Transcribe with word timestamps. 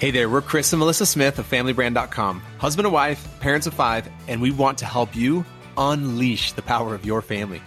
Hey 0.00 0.12
there, 0.12 0.28
we're 0.28 0.42
Chris 0.42 0.72
and 0.72 0.78
Melissa 0.78 1.04
Smith 1.06 1.40
of 1.40 1.50
FamilyBrand.com, 1.50 2.40
husband 2.58 2.86
and 2.86 2.94
wife, 2.94 3.26
parents 3.40 3.66
of 3.66 3.74
five, 3.74 4.08
and 4.28 4.40
we 4.40 4.52
want 4.52 4.78
to 4.78 4.84
help 4.84 5.16
you 5.16 5.44
unleash 5.76 6.52
the 6.52 6.62
power 6.62 6.94
of 6.94 7.04
your 7.04 7.20
family. 7.20 7.60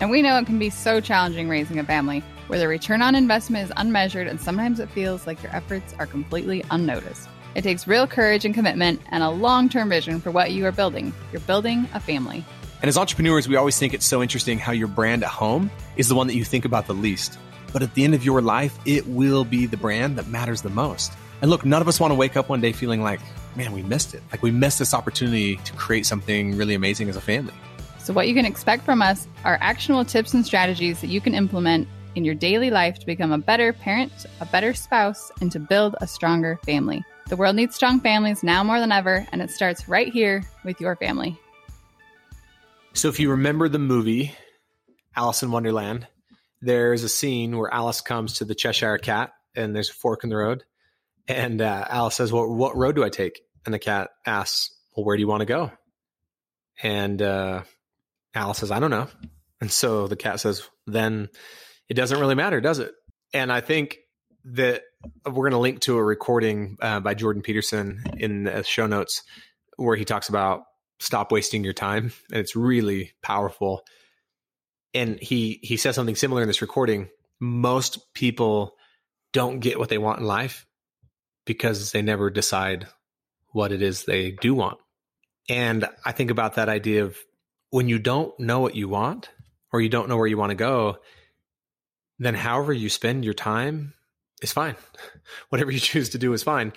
And 0.00 0.10
we 0.10 0.22
know 0.22 0.38
it 0.38 0.46
can 0.46 0.58
be 0.58 0.70
so 0.70 0.98
challenging 1.02 1.46
raising 1.46 1.78
a 1.78 1.84
family, 1.84 2.24
where 2.46 2.58
the 2.58 2.68
return 2.68 3.02
on 3.02 3.14
investment 3.14 3.66
is 3.66 3.72
unmeasured 3.76 4.28
and 4.28 4.40
sometimes 4.40 4.80
it 4.80 4.88
feels 4.92 5.26
like 5.26 5.42
your 5.42 5.54
efforts 5.54 5.94
are 5.98 6.06
completely 6.06 6.64
unnoticed. 6.70 7.28
It 7.54 7.64
takes 7.64 7.86
real 7.86 8.06
courage 8.06 8.46
and 8.46 8.54
commitment 8.54 9.02
and 9.10 9.22
a 9.22 9.28
long 9.28 9.68
term 9.68 9.90
vision 9.90 10.22
for 10.22 10.30
what 10.30 10.52
you 10.52 10.64
are 10.64 10.72
building. 10.72 11.12
You're 11.32 11.42
building 11.42 11.86
a 11.92 12.00
family. 12.00 12.46
And 12.80 12.88
as 12.88 12.96
entrepreneurs, 12.96 13.46
we 13.46 13.56
always 13.56 13.78
think 13.78 13.92
it's 13.92 14.06
so 14.06 14.22
interesting 14.22 14.58
how 14.58 14.72
your 14.72 14.88
brand 14.88 15.22
at 15.22 15.28
home 15.28 15.70
is 15.98 16.08
the 16.08 16.14
one 16.14 16.28
that 16.28 16.34
you 16.34 16.44
think 16.44 16.64
about 16.64 16.86
the 16.86 16.94
least. 16.94 17.38
But 17.74 17.82
at 17.82 17.92
the 17.92 18.04
end 18.04 18.14
of 18.14 18.24
your 18.24 18.40
life, 18.40 18.78
it 18.86 19.06
will 19.06 19.44
be 19.44 19.66
the 19.66 19.76
brand 19.76 20.16
that 20.16 20.28
matters 20.28 20.62
the 20.62 20.70
most. 20.70 21.12
And 21.40 21.50
look, 21.50 21.64
none 21.64 21.80
of 21.80 21.88
us 21.88 22.00
want 22.00 22.10
to 22.10 22.14
wake 22.16 22.36
up 22.36 22.48
one 22.48 22.60
day 22.60 22.72
feeling 22.72 23.02
like, 23.02 23.20
man, 23.54 23.72
we 23.72 23.82
missed 23.82 24.14
it. 24.14 24.22
Like 24.30 24.42
we 24.42 24.50
missed 24.50 24.78
this 24.78 24.94
opportunity 24.94 25.56
to 25.56 25.72
create 25.74 26.06
something 26.06 26.56
really 26.56 26.74
amazing 26.74 27.08
as 27.08 27.16
a 27.16 27.20
family. 27.20 27.54
So, 27.98 28.12
what 28.12 28.26
you 28.26 28.34
can 28.34 28.46
expect 28.46 28.84
from 28.84 29.02
us 29.02 29.28
are 29.44 29.58
actionable 29.60 30.04
tips 30.04 30.34
and 30.34 30.44
strategies 30.44 31.00
that 31.00 31.08
you 31.08 31.20
can 31.20 31.34
implement 31.34 31.86
in 32.14 32.24
your 32.24 32.34
daily 32.34 32.70
life 32.70 32.98
to 32.98 33.06
become 33.06 33.32
a 33.32 33.38
better 33.38 33.72
parent, 33.72 34.12
a 34.40 34.46
better 34.46 34.72
spouse, 34.74 35.30
and 35.40 35.52
to 35.52 35.60
build 35.60 35.94
a 36.00 36.06
stronger 36.06 36.58
family. 36.64 37.04
The 37.28 37.36
world 37.36 37.56
needs 37.56 37.76
strong 37.76 38.00
families 38.00 38.42
now 38.42 38.64
more 38.64 38.80
than 38.80 38.92
ever, 38.92 39.26
and 39.30 39.42
it 39.42 39.50
starts 39.50 39.88
right 39.88 40.10
here 40.10 40.42
with 40.64 40.80
your 40.80 40.96
family. 40.96 41.38
So, 42.94 43.08
if 43.08 43.20
you 43.20 43.30
remember 43.30 43.68
the 43.68 43.78
movie 43.78 44.34
Alice 45.14 45.42
in 45.42 45.50
Wonderland, 45.50 46.06
there's 46.60 47.04
a 47.04 47.08
scene 47.08 47.56
where 47.56 47.72
Alice 47.72 48.00
comes 48.00 48.34
to 48.34 48.44
the 48.44 48.54
Cheshire 48.54 48.98
Cat 48.98 49.32
and 49.54 49.74
there's 49.74 49.90
a 49.90 49.94
fork 49.94 50.24
in 50.24 50.30
the 50.30 50.36
road. 50.36 50.64
And 51.28 51.60
uh, 51.60 51.84
Alice 51.88 52.16
says, 52.16 52.32
well, 52.32 52.48
what 52.48 52.76
road 52.76 52.96
do 52.96 53.04
I 53.04 53.10
take? 53.10 53.42
And 53.66 53.74
the 53.74 53.78
cat 53.78 54.10
asks, 54.24 54.74
well, 54.96 55.04
where 55.04 55.16
do 55.16 55.20
you 55.20 55.28
want 55.28 55.42
to 55.42 55.46
go? 55.46 55.70
And 56.82 57.20
uh, 57.20 57.62
Alice 58.34 58.58
says, 58.58 58.70
I 58.70 58.80
don't 58.80 58.90
know. 58.90 59.08
And 59.60 59.70
so 59.70 60.06
the 60.06 60.16
cat 60.16 60.40
says, 60.40 60.66
then 60.86 61.28
it 61.88 61.94
doesn't 61.94 62.18
really 62.18 62.34
matter, 62.34 62.60
does 62.60 62.78
it? 62.78 62.92
And 63.34 63.52
I 63.52 63.60
think 63.60 63.98
that 64.44 64.82
we're 65.26 65.50
going 65.50 65.52
to 65.52 65.58
link 65.58 65.80
to 65.80 65.98
a 65.98 66.02
recording 66.02 66.78
uh, 66.80 67.00
by 67.00 67.12
Jordan 67.12 67.42
Peterson 67.42 68.02
in 68.16 68.44
the 68.44 68.62
show 68.64 68.86
notes 68.86 69.22
where 69.76 69.96
he 69.96 70.06
talks 70.06 70.30
about 70.30 70.62
stop 70.98 71.30
wasting 71.30 71.62
your 71.62 71.74
time. 71.74 72.12
And 72.30 72.40
it's 72.40 72.56
really 72.56 73.12
powerful. 73.22 73.82
And 74.94 75.18
he, 75.20 75.60
he 75.62 75.76
says 75.76 75.94
something 75.94 76.16
similar 76.16 76.40
in 76.40 76.48
this 76.48 76.62
recording. 76.62 77.10
Most 77.38 78.14
people 78.14 78.72
don't 79.32 79.60
get 79.60 79.78
what 79.78 79.90
they 79.90 79.98
want 79.98 80.20
in 80.20 80.24
life 80.24 80.64
because 81.48 81.92
they 81.92 82.02
never 82.02 82.28
decide 82.28 82.86
what 83.52 83.72
it 83.72 83.80
is 83.80 84.04
they 84.04 84.32
do 84.32 84.54
want. 84.54 84.78
And 85.48 85.88
I 86.04 86.12
think 86.12 86.30
about 86.30 86.56
that 86.56 86.68
idea 86.68 87.04
of 87.04 87.16
when 87.70 87.88
you 87.88 87.98
don't 87.98 88.38
know 88.38 88.60
what 88.60 88.74
you 88.74 88.86
want 88.86 89.30
or 89.72 89.80
you 89.80 89.88
don't 89.88 90.10
know 90.10 90.18
where 90.18 90.26
you 90.26 90.36
want 90.36 90.50
to 90.50 90.56
go, 90.56 90.98
then 92.18 92.34
however 92.34 92.70
you 92.70 92.90
spend 92.90 93.24
your 93.24 93.32
time 93.32 93.94
is 94.42 94.52
fine. 94.52 94.76
Whatever 95.48 95.70
you 95.70 95.80
choose 95.80 96.10
to 96.10 96.18
do 96.18 96.34
is 96.34 96.42
fine. 96.42 96.74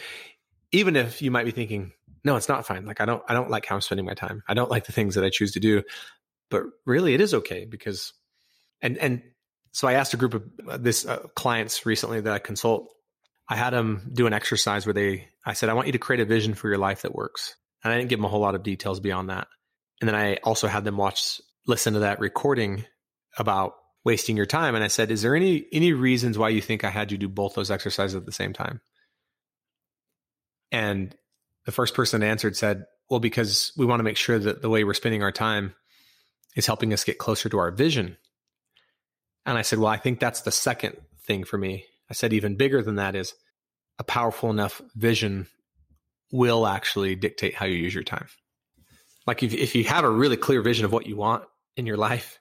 Even 0.71 0.95
if 0.95 1.21
you 1.21 1.31
might 1.31 1.43
be 1.43 1.51
thinking, 1.51 1.91
no, 2.23 2.37
it's 2.37 2.47
not 2.47 2.65
fine. 2.65 2.85
Like 2.85 3.01
I 3.01 3.05
don't 3.05 3.21
I 3.27 3.33
don't 3.33 3.49
like 3.49 3.65
how 3.65 3.75
I'm 3.75 3.81
spending 3.81 4.05
my 4.05 4.13
time. 4.13 4.41
I 4.47 4.53
don't 4.53 4.71
like 4.71 4.85
the 4.85 4.93
things 4.93 5.15
that 5.15 5.25
I 5.25 5.29
choose 5.29 5.51
to 5.51 5.59
do. 5.59 5.83
But 6.49 6.63
really 6.85 7.13
it 7.13 7.19
is 7.19 7.33
okay 7.33 7.65
because 7.65 8.13
and 8.81 8.97
and 8.99 9.21
so 9.73 9.89
I 9.89 9.93
asked 9.93 10.13
a 10.13 10.17
group 10.17 10.33
of 10.33 10.43
uh, 10.69 10.77
this 10.77 11.05
uh, 11.05 11.27
clients 11.35 11.85
recently 11.85 12.21
that 12.21 12.31
I 12.31 12.39
consult 12.39 12.93
I 13.51 13.55
had 13.55 13.71
them 13.71 14.09
do 14.13 14.27
an 14.27 14.33
exercise 14.33 14.85
where 14.85 14.93
they, 14.93 15.27
I 15.45 15.51
said, 15.51 15.67
I 15.67 15.73
want 15.73 15.87
you 15.87 15.91
to 15.91 15.99
create 15.99 16.21
a 16.21 16.25
vision 16.25 16.53
for 16.53 16.69
your 16.69 16.77
life 16.77 17.01
that 17.01 17.13
works. 17.13 17.57
And 17.83 17.91
I 17.91 17.97
didn't 17.97 18.09
give 18.09 18.17
them 18.17 18.23
a 18.23 18.29
whole 18.29 18.39
lot 18.39 18.55
of 18.55 18.63
details 18.63 19.01
beyond 19.01 19.29
that. 19.29 19.49
And 19.99 20.07
then 20.07 20.15
I 20.15 20.35
also 20.37 20.69
had 20.69 20.85
them 20.85 20.95
watch, 20.95 21.41
listen 21.67 21.95
to 21.95 21.99
that 21.99 22.21
recording 22.21 22.85
about 23.37 23.73
wasting 24.05 24.37
your 24.37 24.45
time. 24.45 24.73
And 24.73 24.85
I 24.85 24.87
said, 24.87 25.11
is 25.11 25.21
there 25.21 25.35
any, 25.35 25.65
any 25.73 25.91
reasons 25.91 26.37
why 26.37 26.47
you 26.47 26.61
think 26.61 26.85
I 26.85 26.89
had 26.89 27.11
you 27.11 27.17
do 27.17 27.27
both 27.27 27.53
those 27.53 27.71
exercises 27.71 28.15
at 28.15 28.25
the 28.25 28.31
same 28.31 28.53
time? 28.53 28.79
And 30.71 31.13
the 31.65 31.73
first 31.73 31.93
person 31.93 32.23
answered 32.23 32.55
said, 32.55 32.85
well, 33.09 33.19
because 33.19 33.73
we 33.75 33.85
want 33.85 33.99
to 33.99 34.05
make 34.05 34.15
sure 34.15 34.39
that 34.39 34.61
the 34.61 34.69
way 34.69 34.85
we're 34.85 34.93
spending 34.93 35.23
our 35.23 35.31
time 35.33 35.75
is 36.55 36.67
helping 36.67 36.93
us 36.93 37.03
get 37.03 37.17
closer 37.17 37.49
to 37.49 37.57
our 37.57 37.71
vision. 37.71 38.15
And 39.45 39.57
I 39.57 39.63
said, 39.63 39.79
well, 39.79 39.89
I 39.91 39.97
think 39.97 40.21
that's 40.21 40.39
the 40.39 40.51
second 40.53 40.95
thing 41.25 41.43
for 41.43 41.57
me. 41.57 41.83
I 42.11 42.13
said, 42.13 42.33
even 42.33 42.57
bigger 42.57 42.81
than 42.81 42.95
that 42.95 43.15
is 43.15 43.33
a 43.97 44.03
powerful 44.03 44.49
enough 44.49 44.81
vision 44.95 45.47
will 46.29 46.67
actually 46.67 47.15
dictate 47.15 47.55
how 47.55 47.65
you 47.65 47.75
use 47.75 47.93
your 47.93 48.03
time. 48.03 48.27
Like 49.25 49.43
if, 49.43 49.53
if 49.53 49.75
you 49.75 49.85
have 49.85 50.03
a 50.03 50.09
really 50.09 50.35
clear 50.35 50.61
vision 50.61 50.83
of 50.83 50.91
what 50.91 51.07
you 51.07 51.15
want 51.15 51.45
in 51.77 51.85
your 51.85 51.95
life 51.95 52.37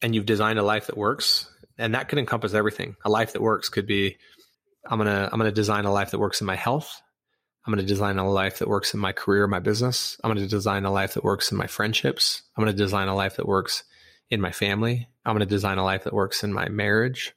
and 0.00 0.14
you've 0.14 0.24
designed 0.24 0.60
a 0.60 0.62
life 0.62 0.86
that 0.86 0.96
works, 0.96 1.50
and 1.78 1.94
that 1.94 2.08
could 2.08 2.20
encompass 2.20 2.54
everything. 2.54 2.94
A 3.04 3.10
life 3.10 3.32
that 3.32 3.42
works 3.42 3.68
could 3.68 3.88
be 3.88 4.18
I'm 4.88 4.98
going 4.98 5.08
to 5.08 5.28
I'm 5.32 5.38
going 5.38 5.50
to 5.50 5.54
design 5.54 5.84
a 5.84 5.92
life 5.92 6.12
that 6.12 6.20
works 6.20 6.40
in 6.40 6.46
my 6.46 6.54
health. 6.54 7.02
I'm 7.66 7.74
going 7.74 7.84
to 7.84 7.92
design 7.92 8.18
a 8.18 8.30
life 8.30 8.60
that 8.60 8.68
works 8.68 8.94
in 8.94 9.00
my 9.00 9.10
career, 9.10 9.48
my 9.48 9.58
business. 9.58 10.16
I'm 10.22 10.32
going 10.32 10.44
to 10.44 10.48
design 10.48 10.84
a 10.84 10.92
life 10.92 11.14
that 11.14 11.24
works 11.24 11.50
in 11.50 11.58
my 11.58 11.66
friendships. 11.66 12.42
I'm 12.56 12.62
going 12.62 12.74
to 12.74 12.82
design 12.82 13.08
a 13.08 13.16
life 13.16 13.36
that 13.36 13.48
works 13.48 13.82
in 14.30 14.40
my 14.40 14.52
family. 14.52 15.08
I'm 15.24 15.32
going 15.32 15.40
to 15.40 15.54
design 15.54 15.78
a 15.78 15.84
life 15.84 16.04
that 16.04 16.12
works 16.12 16.44
in 16.44 16.52
my 16.52 16.68
marriage, 16.68 17.34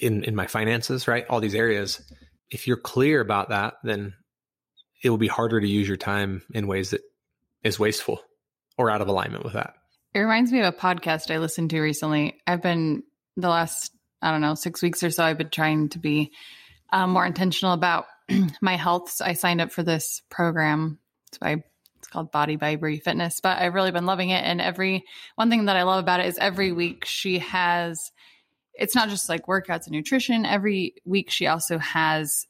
in 0.00 0.24
in 0.24 0.34
my 0.34 0.46
finances, 0.46 1.06
right? 1.08 1.26
All 1.28 1.40
these 1.40 1.54
areas 1.54 2.02
if 2.52 2.68
you're 2.68 2.76
clear 2.76 3.20
about 3.20 3.48
that, 3.48 3.74
then 3.82 4.12
it 5.02 5.10
will 5.10 5.18
be 5.18 5.26
harder 5.26 5.58
to 5.60 5.66
use 5.66 5.88
your 5.88 5.96
time 5.96 6.42
in 6.54 6.66
ways 6.66 6.90
that 6.90 7.00
is 7.64 7.78
wasteful 7.78 8.20
or 8.76 8.90
out 8.90 9.00
of 9.00 9.08
alignment 9.08 9.42
with 9.42 9.54
that. 9.54 9.74
It 10.14 10.20
reminds 10.20 10.52
me 10.52 10.60
of 10.60 10.66
a 10.66 10.76
podcast 10.76 11.34
I 11.34 11.38
listened 11.38 11.70
to 11.70 11.80
recently. 11.80 12.38
I've 12.46 12.62
been 12.62 13.02
the 13.36 13.48
last, 13.48 13.90
I 14.20 14.30
don't 14.30 14.42
know, 14.42 14.54
six 14.54 14.82
weeks 14.82 15.02
or 15.02 15.10
so, 15.10 15.24
I've 15.24 15.38
been 15.38 15.48
trying 15.48 15.88
to 15.90 15.98
be 15.98 16.30
um, 16.92 17.10
more 17.10 17.24
intentional 17.24 17.72
about 17.72 18.04
my 18.60 18.76
health. 18.76 19.10
So 19.10 19.24
I 19.24 19.32
signed 19.32 19.62
up 19.62 19.72
for 19.72 19.82
this 19.82 20.20
program. 20.28 20.98
It's 21.28 21.38
by 21.38 21.64
it's 21.98 22.08
called 22.08 22.32
Body 22.32 22.56
by 22.56 22.76
Brie 22.76 22.98
Fitness, 22.98 23.40
but 23.40 23.58
I've 23.58 23.74
really 23.74 23.92
been 23.92 24.06
loving 24.06 24.30
it. 24.30 24.44
And 24.44 24.60
every 24.60 25.04
one 25.36 25.48
thing 25.48 25.66
that 25.66 25.76
I 25.76 25.84
love 25.84 26.00
about 26.00 26.20
it 26.20 26.26
is 26.26 26.36
every 26.36 26.72
week 26.72 27.06
she 27.06 27.38
has 27.38 28.10
it's 28.74 28.94
not 28.94 29.08
just 29.08 29.28
like 29.28 29.46
workouts 29.46 29.86
and 29.86 29.92
nutrition. 29.92 30.46
Every 30.46 30.94
week 31.04 31.30
she 31.30 31.46
also 31.46 31.78
has 31.78 32.46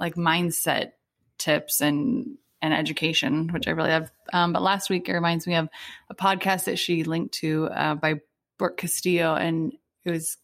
like 0.00 0.14
mindset 0.14 0.92
tips 1.38 1.80
and 1.80 2.38
and 2.60 2.74
education, 2.74 3.48
which 3.52 3.68
I 3.68 3.70
really 3.70 3.90
love. 3.90 4.10
Um, 4.32 4.52
but 4.52 4.62
last 4.62 4.90
week 4.90 5.08
it 5.08 5.12
reminds 5.12 5.46
me 5.46 5.54
of 5.54 5.68
a 6.10 6.14
podcast 6.14 6.64
that 6.64 6.78
she 6.78 7.04
linked 7.04 7.34
to 7.34 7.66
uh, 7.66 7.94
by 7.94 8.20
Brooke 8.58 8.76
Castillo, 8.76 9.34
and 9.34 9.72
it 10.04 10.10
was 10.10 10.36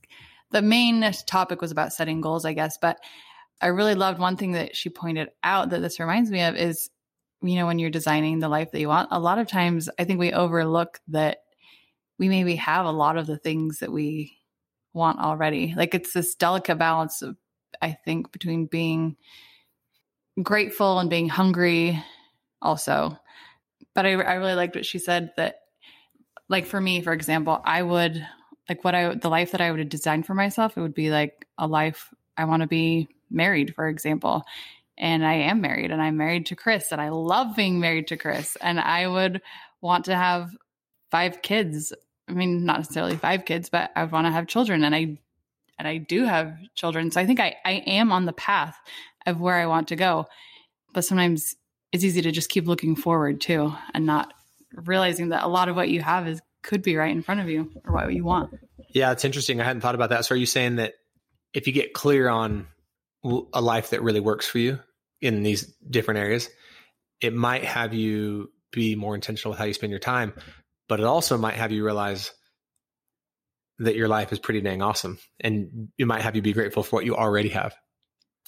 the 0.51 0.63
main 0.63 1.11
topic 1.27 1.61
was 1.61 1.73
about 1.73 1.93
setting 1.93 2.21
goals, 2.21 2.45
I 2.45 2.53
guess. 2.53 2.79
But 2.79 2.99
I 3.61 3.69
really 3.69 3.95
loved 3.95 4.21
one 4.21 4.37
thing 4.37 4.53
that 4.53 4.77
she 4.77 4.89
pointed 4.91 5.31
out 5.43 5.71
that 5.71 5.81
this 5.81 5.99
reminds 5.99 6.31
me 6.31 6.43
of 6.43 6.55
is, 6.55 6.91
you 7.43 7.57
know, 7.57 7.67
when 7.67 7.79
you're 7.79 7.91
designing 7.91 8.39
the 8.39 8.49
life 8.49 8.71
that 8.71 8.81
you 8.81 8.89
want, 8.89 9.09
a 9.11 9.19
lot 9.19 9.39
of 9.39 9.49
times 9.49 9.89
I 9.99 10.05
think 10.05 10.21
we 10.21 10.33
overlook 10.33 11.01
that 11.09 11.39
we 12.19 12.29
maybe 12.29 12.57
have 12.57 12.87
a 12.87 12.93
lot 12.93 13.17
of 13.17 13.27
the 13.27 13.39
things 13.39 13.81
that 13.81 13.91
we 13.91 14.39
want 14.95 15.19
already. 15.19 15.75
Like 15.77 15.95
it's 15.95 16.13
this 16.13 16.35
delicate 16.35 16.79
balance 16.79 17.21
of, 17.21 17.37
I 17.83 17.99
think, 18.05 18.33
between 18.33 18.67
being 18.67 19.17
grateful 20.43 20.99
and 20.99 21.11
being 21.11 21.29
hungry 21.29 22.03
also. 22.63 23.19
But 23.95 24.07
I, 24.07 24.13
I 24.13 24.35
really 24.35 24.55
liked 24.55 24.75
what 24.75 24.87
she 24.87 24.99
said 24.99 25.33
that, 25.37 25.61
like 26.49 26.67
for 26.67 26.81
me, 26.81 27.01
for 27.01 27.13
example, 27.13 27.61
I 27.65 27.83
would 27.83 28.27
like 28.69 28.85
what 28.85 28.95
I, 28.95 29.15
the 29.15 29.29
life 29.29 29.53
that 29.53 29.61
I 29.61 29.71
would 29.71 29.89
design 29.89 30.23
for 30.23 30.35
myself, 30.35 30.77
it 30.77 30.81
would 30.81 30.95
be 30.95 31.11
like 31.11 31.47
a 31.59 31.67
life 31.67 32.13
I 32.37 32.45
want 32.47 32.63
to 32.63 32.67
be 32.67 33.09
married, 33.31 33.75
for 33.75 33.89
example. 33.89 34.45
And 34.97 35.27
I 35.27 35.35
am 35.35 35.61
married 35.61 35.91
and 35.91 36.01
I'm 36.01 36.17
married 36.17 36.47
to 36.47 36.57
Chris 36.57 36.93
and 36.93 37.01
I 37.01 37.09
love 37.11 37.57
being 37.57 37.81
married 37.81 38.09
to 38.09 38.17
Chris. 38.17 38.57
And 38.61 38.81
I 38.81 39.07
would 39.07 39.43
want 39.81 40.07
to 40.07 40.15
have 40.15 40.57
five 41.11 41.43
kids 41.43 41.93
I 42.29 42.33
mean, 42.33 42.65
not 42.65 42.79
necessarily 42.79 43.17
five 43.17 43.45
kids, 43.45 43.69
but 43.69 43.91
I 43.95 44.05
want 44.05 44.27
to 44.27 44.31
have 44.31 44.47
children 44.47 44.85
and 44.85 44.95
I 44.95 45.19
and 45.79 45.89
I 45.89 45.99
do 45.99 46.25
have 46.25 46.57
children. 46.75 47.11
So 47.11 47.21
I 47.21 47.27
think 47.27 47.41
I, 47.41 47.57
I 47.65 47.73
am 47.87 48.13
on 48.13 48.27
the 48.27 48.33
path 48.33 48.77
of 49.27 49.41
where 49.41 49.57
I 49.57 49.67
want 49.67 49.89
to 49.89 49.97
go. 49.97 50.27
But 50.93 51.05
sometimes 51.05 51.57
it's 51.93 52.05
easy 52.05 52.23
to 52.23 52.31
just 52.31 52.49
keep 52.49 52.67
looking 52.67 52.97
forward 52.97 53.41
too 53.41 53.75
and 53.93 54.07
not 54.07 54.33
realizing 54.73 55.31
that 55.31 55.45
a 55.45 55.49
lot 55.49 55.69
of 55.69 55.77
what 55.77 55.89
you 55.89 56.01
have 56.01 56.29
is 56.29 56.41
could 56.63 56.83
be 56.83 56.97
right 56.97 57.11
in 57.11 57.23
front 57.23 57.41
of 57.41 57.49
you 57.49 57.71
or 57.85 57.93
what 57.93 58.13
you 58.13 58.25
want. 58.25 58.55
Yeah, 58.91 59.13
it's 59.13 59.25
interesting. 59.25 59.61
I 59.61 59.65
hadn't 59.65 59.83
thought 59.83 59.95
about 59.95 60.11
that. 60.11 60.25
So 60.25 60.35
are 60.35 60.39
you 60.39 60.47
saying 60.47 60.77
that 60.77 60.95
if 61.53 61.67
you 61.67 61.73
get 61.73 61.93
clear 61.93 62.29
on 62.29 62.67
a 63.53 63.61
life 63.61 63.91
that 63.91 64.03
really 64.03 64.21
works 64.21 64.47
for 64.47 64.59
you 64.59 64.79
in 65.21 65.43
these 65.43 65.63
different 65.89 66.21
areas, 66.21 66.49
it 67.21 67.35
might 67.35 67.65
have 67.65 67.95
you 67.95 68.51
be 68.71 68.95
more 68.95 69.15
intentional 69.15 69.51
with 69.51 69.59
how 69.59 69.65
you 69.65 69.75
spend 69.75 69.91
your 69.91 70.01
time 70.01 70.33
but 70.89 71.01
it 71.01 71.07
also 71.07 71.39
might 71.39 71.55
have 71.55 71.73
you 71.73 71.85
realize 71.85 72.33
that 73.79 73.97
your 73.97 74.09
life 74.09 74.33
is 74.33 74.39
pretty 74.39 74.61
dang 74.61 74.83
awesome 74.83 75.19
and 75.41 75.89
it 75.99 76.07
might 76.07 76.23
have 76.23 76.37
you 76.37 76.43
be 76.43 76.53
grateful 76.53 76.83
for 76.83 76.97
what 76.97 77.05
you 77.05 77.17
already 77.17 77.49
have 77.49 77.75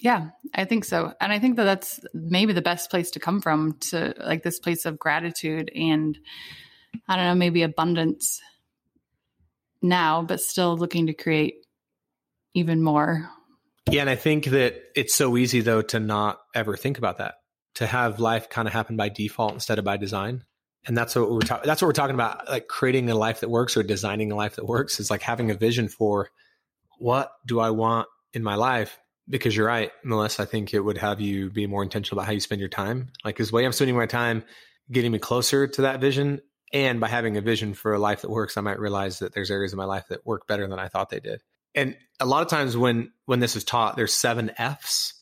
Yeah, 0.01 0.29
I 0.55 0.67
think 0.67 0.85
so. 0.85 1.13
And 1.21 1.33
I 1.33 1.39
think 1.39 1.57
that 1.57 1.65
that's 1.65 2.01
maybe 2.13 2.53
the 2.53 2.63
best 2.63 2.91
place 2.91 3.13
to 3.13 3.21
come 3.21 3.41
from 3.41 3.79
to 3.91 4.15
like 4.19 4.43
this 4.43 4.59
place 4.59 4.85
of 4.85 4.99
gratitude 4.99 5.71
and 5.75 6.19
I 7.09 7.17
don't 7.17 7.27
know, 7.27 7.35
maybe 7.35 7.63
abundance 7.63 8.41
now, 9.83 10.23
but 10.23 10.41
still 10.41 10.77
looking 10.77 11.07
to 11.07 11.15
create 11.15 11.57
even 12.55 12.83
more. 12.83 13.31
Yeah. 13.91 14.01
And 14.01 14.11
I 14.11 14.17
think 14.17 14.47
that 14.47 14.83
it's 14.95 15.15
so 15.15 15.37
easy, 15.37 15.61
though, 15.61 15.83
to 15.83 16.01
not 16.01 16.39
ever 16.55 16.77
think 16.77 16.99
about 16.99 17.19
that, 17.19 17.35
to 17.77 17.87
have 17.87 18.19
life 18.19 18.49
kind 18.49 18.67
of 18.67 18.75
happen 18.75 18.97
by 18.97 19.09
default 19.09 19.53
instead 19.53 19.79
of 19.79 19.85
by 19.85 19.97
design. 19.97 20.45
And 20.87 20.97
that's 20.97 21.17
what 21.17 21.31
we're 21.31 21.41
talking. 21.41 21.67
That's 21.67 21.83
what 21.83 21.89
we're 21.89 21.93
talking 21.93 22.15
about. 22.15 22.49
Like 22.49 22.69
creating 22.69 23.11
a 23.11 23.15
life 23.15 23.41
that 23.41 23.49
works 23.49 23.77
or 23.77 23.83
designing 23.83 24.31
a 24.31 24.37
life 24.37 24.57
that 24.57 24.67
works 24.67 25.01
is 25.01 25.11
like 25.11 25.23
having 25.23 25.51
a 25.51 25.55
vision 25.55 25.89
for 25.89 26.31
what 26.99 27.33
do 27.45 27.59
I 27.59 27.71
want 27.71 28.09
in 28.33 28.43
my 28.43 28.55
life 28.55 28.99
because 29.29 29.57
you're 29.57 29.67
right, 29.67 29.91
Melissa. 30.05 30.43
I 30.43 30.45
think 30.47 30.73
it 30.73 30.81
would 30.81 30.99
have 30.99 31.21
you 31.21 31.51
be 31.51 31.67
more 31.67 31.83
intentional 31.83 32.19
about 32.19 32.27
how 32.27 32.33
you 32.33 32.41
spend 32.41 32.61
your 32.61 32.69
time. 32.69 33.11
Like, 33.25 33.37
this 33.37 33.53
way 33.53 33.65
I'm 33.65 33.73
spending 33.73 33.97
my 33.97 34.07
time 34.07 34.45
getting 34.91 35.13
me 35.13 35.19
closer 35.19 35.67
to 35.67 35.83
that 35.83 36.01
vision. 36.01 36.41
And 36.73 37.01
by 37.01 37.09
having 37.09 37.37
a 37.37 37.41
vision 37.41 37.75
for 37.75 37.95
a 37.95 37.99
life 37.99 38.23
that 38.23 38.31
works, 38.31 38.57
I 38.57 38.61
might 38.61 38.79
realize 38.79 39.21
that 39.21 39.33
there's 39.35 39.51
areas 39.51 39.73
of 39.73 39.79
my 39.79 39.85
life 39.85 40.05
that 40.09 40.27
work 40.27 40.47
better 40.47 40.67
than 40.67 40.79
I 40.79 40.89
thought 40.89 41.11
they 41.11 41.21
did. 41.21 41.43
And 41.75 41.97
a 42.21 42.27
lot 42.27 42.43
of 42.43 42.49
times 42.49 42.77
when 42.77 43.13
when 43.27 43.41
this 43.41 43.57
is 43.57 43.65
taught, 43.65 43.97
there's 43.97 44.15
seven 44.15 44.51
F's. 44.59 45.15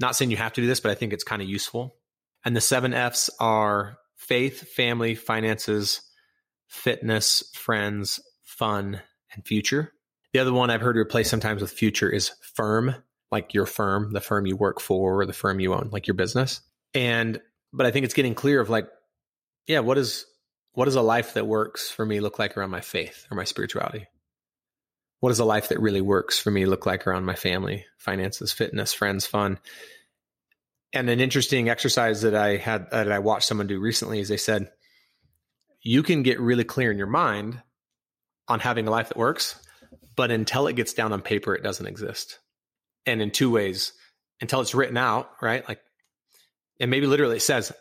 Not 0.00 0.16
saying 0.16 0.30
you 0.30 0.36
have 0.36 0.52
to 0.54 0.60
do 0.60 0.66
this, 0.66 0.80
but 0.80 0.90
I 0.90 0.94
think 0.94 1.12
it's 1.12 1.24
kind 1.24 1.42
of 1.42 1.48
useful. 1.48 1.96
And 2.44 2.56
the 2.56 2.60
seven 2.60 2.94
F's 2.94 3.30
are 3.38 3.98
faith, 4.22 4.68
family, 4.68 5.14
finances, 5.14 6.00
fitness, 6.68 7.42
friends, 7.54 8.20
fun, 8.44 9.00
and 9.34 9.44
future. 9.44 9.92
The 10.32 10.38
other 10.38 10.52
one 10.52 10.70
I've 10.70 10.80
heard 10.80 10.96
replaced 10.96 11.28
sometimes 11.28 11.60
with 11.60 11.72
future 11.72 12.08
is 12.08 12.30
firm 12.54 12.94
like 13.32 13.52
your 13.52 13.66
firm, 13.66 14.12
the 14.12 14.20
firm 14.20 14.46
you 14.46 14.56
work 14.56 14.80
for, 14.80 15.20
or 15.20 15.26
the 15.26 15.32
firm 15.32 15.58
you 15.58 15.74
own, 15.74 15.88
like 15.90 16.06
your 16.06 16.14
business. 16.14 16.60
And 16.94 17.40
but 17.72 17.86
I 17.86 17.90
think 17.90 18.04
it's 18.04 18.14
getting 18.14 18.34
clear 18.34 18.60
of 18.60 18.70
like, 18.70 18.86
yeah, 19.66 19.80
what 19.80 19.98
is 19.98 20.24
what 20.72 20.84
does 20.84 20.94
a 20.94 21.02
life 21.02 21.34
that 21.34 21.46
works 21.46 21.90
for 21.90 22.06
me 22.06 22.20
look 22.20 22.38
like 22.38 22.56
around 22.56 22.70
my 22.70 22.80
faith 22.80 23.26
or 23.30 23.36
my 23.36 23.44
spirituality? 23.44 24.06
What 25.20 25.30
does 25.30 25.40
a 25.40 25.44
life 25.44 25.68
that 25.68 25.80
really 25.80 26.00
works 26.00 26.38
for 26.38 26.50
me 26.50 26.66
look 26.66 26.86
like 26.86 27.06
around 27.06 27.24
my 27.24 27.34
family, 27.34 27.86
finances, 27.96 28.52
fitness, 28.52 28.92
friends, 28.92 29.26
fun? 29.26 29.58
And 30.92 31.08
an 31.08 31.20
interesting 31.20 31.68
exercise 31.68 32.22
that 32.22 32.34
I 32.34 32.56
had 32.56 32.90
that 32.90 33.10
I 33.10 33.18
watched 33.18 33.46
someone 33.46 33.66
do 33.66 33.80
recently 33.80 34.20
is 34.20 34.28
they 34.28 34.36
said, 34.36 34.70
you 35.80 36.02
can 36.02 36.22
get 36.22 36.38
really 36.40 36.64
clear 36.64 36.90
in 36.90 36.98
your 36.98 37.06
mind 37.06 37.60
on 38.46 38.60
having 38.60 38.86
a 38.86 38.90
life 38.90 39.08
that 39.08 39.16
works, 39.16 39.60
but 40.14 40.30
until 40.30 40.66
it 40.66 40.76
gets 40.76 40.92
down 40.92 41.12
on 41.12 41.22
paper, 41.22 41.54
it 41.54 41.62
doesn't 41.62 41.86
exist 41.86 42.38
and 43.06 43.20
in 43.20 43.30
two 43.30 43.50
ways 43.50 43.92
until 44.40 44.60
it's 44.60 44.74
written 44.74 44.96
out, 44.96 45.30
right? 45.40 45.66
Like, 45.68 45.80
and 46.80 46.90
maybe 46.90 47.06
literally 47.06 47.36
it 47.36 47.42
says, 47.42 47.72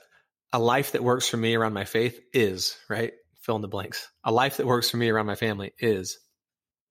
a 0.54 0.60
life 0.60 0.92
that 0.94 1.04
works 1.04 1.28
for 1.28 1.38
me 1.38 1.56
around 1.56 1.74
my 1.74 1.86
faith 1.86 2.20
is, 2.34 2.78
right? 2.90 3.14
Fill 3.42 3.56
in 3.56 3.62
the 3.62 3.68
blanks. 3.68 4.10
A 4.24 4.32
life 4.32 4.58
that 4.58 4.68
works 4.68 4.90
for 4.90 4.98
me 4.98 5.10
around 5.10 5.26
my 5.26 5.36
family 5.36 5.74
is. 5.80 6.20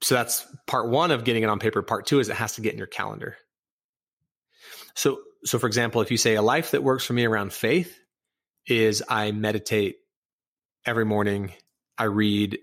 So 0.02 0.14
that's 0.14 0.46
part 0.66 0.88
one 0.88 1.10
of 1.10 1.24
getting 1.24 1.42
it 1.42 1.50
on 1.50 1.58
paper. 1.58 1.82
Part 1.82 2.06
two 2.06 2.20
is 2.20 2.28
it 2.28 2.36
has 2.36 2.54
to 2.54 2.62
get 2.62 2.72
in 2.72 2.78
your 2.78 2.86
calendar. 2.86 3.36
So, 4.94 5.20
so 5.44 5.58
for 5.58 5.66
example, 5.66 6.00
if 6.00 6.10
you 6.10 6.16
say 6.16 6.34
a 6.34 6.42
life 6.42 6.72
that 6.72 6.82
works 6.82 7.04
for 7.04 7.12
me 7.12 7.24
around 7.24 7.52
faith 7.52 7.98
is 8.66 9.02
I 9.08 9.32
meditate 9.32 9.96
every 10.84 11.04
morning, 11.04 11.52
I 11.98 12.04
read 12.04 12.58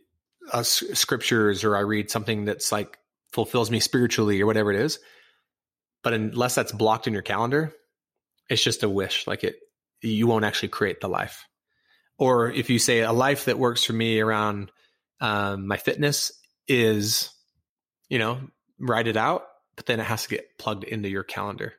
uh, 0.52 0.64
scriptures 0.64 1.64
or 1.64 1.76
I 1.76 1.82
read 1.82 2.10
something 2.10 2.46
that's 2.46 2.72
like 2.72 2.98
fulfills 3.32 3.70
me 3.70 3.80
spiritually 3.80 4.42
or 4.42 4.46
whatever 4.46 4.72
it 4.72 4.80
is 4.80 5.00
but 6.08 6.14
unless 6.14 6.56
that's 6.56 6.72
blocked 6.72 7.08
in 7.08 7.12
your 7.12 7.22
calendar, 7.22 7.74
it's 8.50 8.64
just 8.64 8.84
a 8.84 8.88
wish. 8.90 9.28
Like 9.28 9.44
it, 9.44 9.58
you 10.02 10.26
won't 10.26 10.46
actually 10.46 10.70
create 10.70 11.02
the 11.02 11.10
life. 11.10 11.46
Or 12.18 12.50
if 12.50 12.70
you 12.70 12.80
say 12.80 13.02
a 13.02 13.12
life 13.12 13.44
that 13.46 13.60
works 13.60 13.84
for 13.84 13.92
me 13.92 14.22
around 14.22 14.72
um, 15.20 15.68
my 15.68 15.76
fitness 15.76 16.32
is, 16.68 17.30
you 18.08 18.20
know, 18.20 18.40
write 18.80 19.08
it 19.08 19.18
out, 19.18 19.44
but 19.76 19.86
then 19.86 20.00
it 20.00 20.06
has 20.06 20.24
to 20.24 20.30
get 20.30 20.58
plugged 20.58 20.86
into 20.86 21.10
your 21.10 21.24
calendar. 21.24 21.74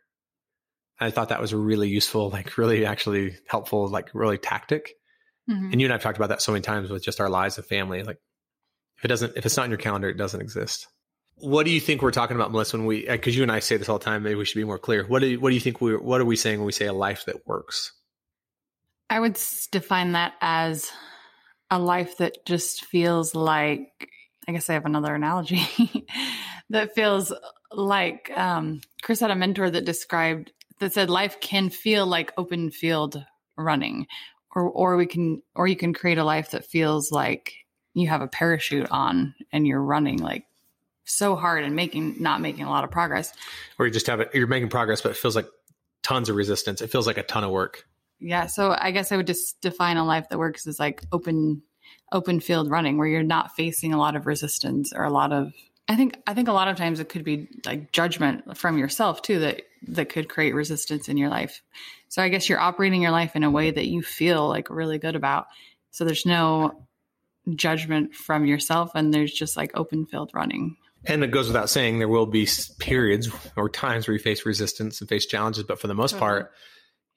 I 1.00 1.10
thought 1.10 1.28
that 1.28 1.40
was 1.40 1.52
a 1.52 1.56
really 1.56 1.88
useful, 1.88 2.30
like 2.30 2.58
really 2.58 2.84
actually 2.84 3.36
helpful, 3.46 3.88
like 3.88 4.10
really 4.14 4.38
tactic. 4.38 4.94
Mm-hmm. 5.48 5.72
And 5.72 5.80
you 5.80 5.86
and 5.86 5.94
I've 5.94 6.02
talked 6.02 6.18
about 6.18 6.30
that 6.30 6.42
so 6.42 6.52
many 6.52 6.62
times 6.62 6.90
with 6.90 7.02
just 7.02 7.20
our 7.20 7.28
lives 7.28 7.58
of 7.58 7.66
family. 7.66 8.02
Like 8.02 8.18
if 8.98 9.04
it 9.04 9.08
doesn't, 9.08 9.36
if 9.36 9.46
it's 9.46 9.56
not 9.56 9.64
in 9.64 9.70
your 9.70 9.78
calendar, 9.78 10.08
it 10.08 10.16
doesn't 10.16 10.40
exist. 10.40 10.88
What 11.36 11.64
do 11.66 11.70
you 11.70 11.80
think 11.80 12.02
we're 12.02 12.10
talking 12.10 12.34
about, 12.34 12.50
Melissa? 12.50 12.76
When 12.76 12.86
we, 12.86 13.08
because 13.08 13.36
you 13.36 13.44
and 13.44 13.52
I 13.52 13.60
say 13.60 13.76
this 13.76 13.88
all 13.88 13.98
the 13.98 14.04
time, 14.04 14.24
maybe 14.24 14.34
we 14.34 14.44
should 14.44 14.58
be 14.58 14.64
more 14.64 14.78
clear. 14.78 15.04
What 15.06 15.20
do 15.20 15.28
you, 15.28 15.40
what 15.40 15.50
do 15.50 15.54
you 15.54 15.60
think 15.60 15.80
we, 15.80 15.96
what 15.96 16.20
are 16.20 16.24
we 16.24 16.34
saying 16.34 16.58
when 16.58 16.66
we 16.66 16.72
say 16.72 16.86
a 16.86 16.92
life 16.92 17.24
that 17.26 17.46
works? 17.46 17.92
I 19.08 19.20
would 19.20 19.38
define 19.70 20.12
that 20.12 20.34
as 20.40 20.90
a 21.70 21.78
life 21.78 22.18
that 22.18 22.44
just 22.44 22.84
feels 22.84 23.34
like. 23.34 24.08
I 24.48 24.52
guess 24.52 24.70
I 24.70 24.74
have 24.74 24.86
another 24.86 25.14
analogy 25.14 26.06
that 26.70 26.94
feels 26.94 27.32
like 27.70 28.30
um, 28.34 28.80
Chris 29.02 29.20
had 29.20 29.30
a 29.30 29.36
mentor 29.36 29.68
that 29.68 29.84
described 29.84 30.52
that 30.80 30.92
said 30.92 31.10
life 31.10 31.40
can 31.40 31.70
feel 31.70 32.06
like 32.06 32.32
open 32.36 32.70
field 32.70 33.24
running, 33.56 34.06
or 34.54 34.68
or 34.68 34.96
we 34.96 35.06
can 35.06 35.42
or 35.54 35.66
you 35.66 35.76
can 35.76 35.92
create 35.92 36.18
a 36.18 36.24
life 36.24 36.50
that 36.52 36.64
feels 36.64 37.10
like 37.12 37.52
you 37.94 38.08
have 38.08 38.22
a 38.22 38.28
parachute 38.28 38.88
on 38.90 39.34
and 39.52 39.66
you're 39.66 39.82
running 39.82 40.18
like 40.18 40.44
so 41.04 41.36
hard 41.36 41.64
and 41.64 41.74
making 41.74 42.16
not 42.20 42.40
making 42.40 42.64
a 42.64 42.70
lot 42.70 42.84
of 42.84 42.90
progress. 42.90 43.32
Or 43.78 43.86
you 43.86 43.92
just 43.92 44.06
have 44.06 44.20
it, 44.20 44.30
you're 44.34 44.46
making 44.46 44.68
progress, 44.68 45.00
but 45.00 45.10
it 45.10 45.16
feels 45.16 45.36
like 45.36 45.48
tons 46.02 46.28
of 46.28 46.36
resistance. 46.36 46.80
It 46.80 46.90
feels 46.90 47.06
like 47.06 47.18
a 47.18 47.22
ton 47.22 47.44
of 47.44 47.50
work. 47.50 47.84
Yeah. 48.20 48.46
So 48.46 48.76
I 48.78 48.90
guess 48.90 49.12
I 49.12 49.16
would 49.16 49.26
just 49.26 49.60
define 49.60 49.96
a 49.96 50.04
life 50.04 50.28
that 50.28 50.38
works 50.38 50.66
as 50.66 50.78
like 50.78 51.02
open 51.12 51.62
open 52.12 52.40
field 52.40 52.70
running 52.70 52.98
where 52.98 53.06
you're 53.06 53.22
not 53.22 53.54
facing 53.54 53.92
a 53.92 53.98
lot 53.98 54.16
of 54.16 54.26
resistance 54.26 54.92
or 54.92 55.04
a 55.04 55.10
lot 55.10 55.32
of 55.32 55.52
I 55.88 55.96
think 55.96 56.18
I 56.26 56.34
think 56.34 56.48
a 56.48 56.52
lot 56.52 56.68
of 56.68 56.76
times 56.76 57.00
it 57.00 57.08
could 57.08 57.24
be 57.24 57.48
like 57.64 57.92
judgment 57.92 58.56
from 58.56 58.78
yourself 58.78 59.22
too 59.22 59.38
that 59.40 59.62
that 59.86 60.08
could 60.08 60.28
create 60.28 60.54
resistance 60.54 61.08
in 61.08 61.16
your 61.16 61.28
life. 61.28 61.62
So 62.08 62.22
I 62.22 62.28
guess 62.28 62.48
you're 62.48 62.60
operating 62.60 63.02
your 63.02 63.10
life 63.10 63.36
in 63.36 63.44
a 63.44 63.50
way 63.50 63.70
that 63.70 63.86
you 63.86 64.02
feel 64.02 64.48
like 64.48 64.70
really 64.70 64.98
good 64.98 65.16
about. 65.16 65.46
So 65.90 66.04
there's 66.04 66.26
no 66.26 66.86
judgment 67.54 68.14
from 68.14 68.44
yourself 68.44 68.92
and 68.94 69.12
there's 69.12 69.32
just 69.32 69.56
like 69.56 69.70
open 69.74 70.06
field 70.06 70.30
running. 70.34 70.76
And 71.06 71.22
it 71.22 71.30
goes 71.30 71.46
without 71.46 71.70
saying, 71.70 71.98
there 71.98 72.08
will 72.08 72.26
be 72.26 72.48
periods 72.78 73.30
or 73.56 73.68
times 73.68 74.08
where 74.08 74.14
you 74.14 74.18
face 74.18 74.44
resistance 74.44 75.00
and 75.00 75.08
face 75.08 75.26
challenges, 75.26 75.64
but 75.64 75.80
for 75.80 75.86
the 75.86 75.94
most 75.94 76.18
part, 76.18 76.50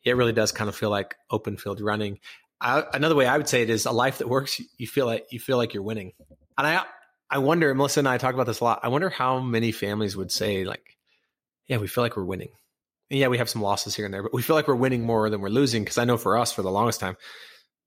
it 0.03 0.15
really 0.15 0.33
does 0.33 0.51
kind 0.51 0.69
of 0.69 0.75
feel 0.75 0.89
like 0.89 1.15
open 1.29 1.57
field 1.57 1.81
running. 1.81 2.19
I, 2.59 2.83
another 2.93 3.15
way 3.15 3.25
I 3.25 3.37
would 3.37 3.47
say 3.47 3.63
it 3.63 3.69
is 3.69 3.85
a 3.85 3.91
life 3.91 4.19
that 4.19 4.29
works. 4.29 4.61
You 4.77 4.87
feel 4.87 5.05
like 5.05 5.27
you 5.31 5.39
feel 5.39 5.57
like 5.57 5.73
you're 5.73 5.83
winning, 5.83 6.13
and 6.57 6.67
I 6.67 6.83
I 7.29 7.39
wonder. 7.39 7.73
Melissa 7.73 8.01
and 8.01 8.07
I 8.07 8.17
talk 8.17 8.35
about 8.35 8.45
this 8.45 8.59
a 8.59 8.63
lot. 8.63 8.81
I 8.83 8.89
wonder 8.89 9.09
how 9.09 9.39
many 9.39 9.71
families 9.71 10.15
would 10.15 10.31
say 10.31 10.63
like, 10.63 10.97
"Yeah, 11.71 11.77
we 11.77 11.87
feel 11.87 12.03
like 12.03 12.17
we're 12.17 12.25
winning." 12.25 12.49
And 13.09 13.19
yeah, 13.19 13.29
we 13.29 13.37
have 13.37 13.49
some 13.49 13.61
losses 13.61 13.95
here 13.95 14.03
and 14.03 14.13
there, 14.13 14.23
but 14.23 14.33
we 14.33 14.41
feel 14.41 14.57
like 14.57 14.67
we're 14.67 14.75
winning 14.75 15.05
more 15.05 15.29
than 15.29 15.39
we're 15.39 15.47
losing. 15.47 15.83
Because 15.83 15.97
I 15.97 16.03
know 16.03 16.17
for 16.17 16.37
us, 16.37 16.51
for 16.51 16.61
the 16.61 16.71
longest 16.71 16.99
time, 16.99 17.15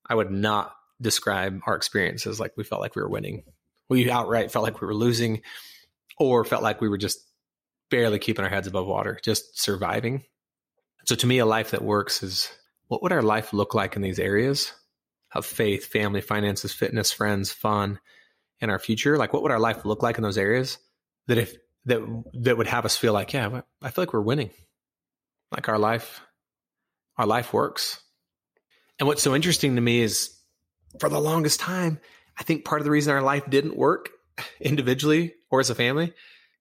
I 0.09 0.15
would 0.15 0.31
not 0.31 0.75
describe 1.01 1.61
our 1.67 1.77
experiences 1.77 2.41
like 2.41 2.53
we 2.57 2.65
felt 2.65 2.81
like 2.81 2.97
we 2.97 3.03
were 3.03 3.11
winning. 3.11 3.43
We 3.89 4.11
outright 4.11 4.51
felt 4.51 4.65
like 4.65 4.81
we 4.81 4.87
were 4.87 4.95
losing 4.95 5.43
or 6.19 6.45
felt 6.45 6.63
like 6.63 6.81
we 6.81 6.89
were 6.89 6.99
just 6.99 7.21
barely 7.91 8.19
keeping 8.19 8.45
our 8.45 8.51
heads 8.51 8.67
above 8.67 8.87
water, 8.87 9.19
just 9.23 9.61
surviving. 9.61 10.25
So 11.07 11.15
to 11.17 11.27
me, 11.27 11.39
a 11.39 11.47
life 11.47 11.73
that 11.73 11.83
works 11.83 12.23
is 12.23 12.51
what 12.89 13.03
would 13.03 13.13
our 13.13 13.23
life 13.23 13.53
look 13.53 13.75
like 13.75 13.97
in 13.97 14.03
these 14.03 14.19
areas 14.19 14.73
of 15.35 15.45
faith, 15.45 15.87
family, 15.87 16.21
finances, 16.21 16.73
fitness, 16.73 17.13
friends, 17.13 17.53
fun, 17.53 17.99
and 18.61 18.71
our 18.71 18.79
future? 18.79 19.17
Like 19.17 19.33
what 19.33 19.43
would 19.43 19.53
our 19.53 19.61
life 19.61 19.85
look 19.85 20.03
like 20.03 20.17
in 20.17 20.23
those 20.23 20.39
areas 20.39 20.79
that 21.27 21.39
if 21.39 21.57
that 21.87 22.01
that 22.35 22.57
would 22.57 22.67
have 22.67 22.85
us 22.85 22.97
feel 22.97 23.13
like, 23.13 23.33
yeah, 23.33 23.63
I 23.83 23.91
feel 23.91 24.03
like 24.03 24.13
we're 24.13 24.21
winning. 24.21 24.51
Like 25.51 25.69
our 25.69 25.79
life, 25.79 26.21
our 27.17 27.27
life 27.27 27.53
works. 27.53 28.03
And 28.99 29.07
what's 29.07 29.23
so 29.23 29.35
interesting 29.35 29.77
to 29.77 29.81
me 29.81 30.01
is 30.01 30.37
for 30.99 31.09
the 31.09 31.21
longest 31.21 31.61
time, 31.61 32.01
I 32.39 32.43
think 32.43 32.65
part 32.65 32.81
of 32.81 32.85
the 32.85 32.91
reason 32.91 33.13
our 33.13 33.23
life 33.23 33.49
didn't 33.49 33.77
work 33.77 34.11
individually 34.61 35.35
or 35.51 35.61
as 35.61 35.71
a 35.71 35.75
family 35.75 36.13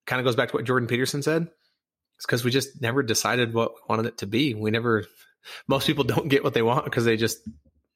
kind 0.06 0.20
of 0.20 0.25
goes 0.25 0.36
back 0.36 0.50
to 0.50 0.56
what 0.56 0.65
Jordan 0.65 0.88
Peterson 0.88 1.22
said. 1.22 1.48
It's 2.18 2.25
because 2.25 2.44
we 2.44 2.51
just 2.51 2.82
never 2.82 3.01
decided 3.03 3.53
what 3.53 3.74
we 3.74 3.82
wanted 3.89 4.06
it 4.08 4.18
to 4.20 4.27
be. 4.27 4.53
We 4.53 4.72
never, 4.72 5.06
most 5.68 5.88
people 5.88 6.03
don't 6.03 6.27
get 6.27 6.44
what 6.44 6.53
they 6.53 6.62
want 6.62 6.86
because 6.86 7.06
they 7.06 7.18
just 7.18 7.39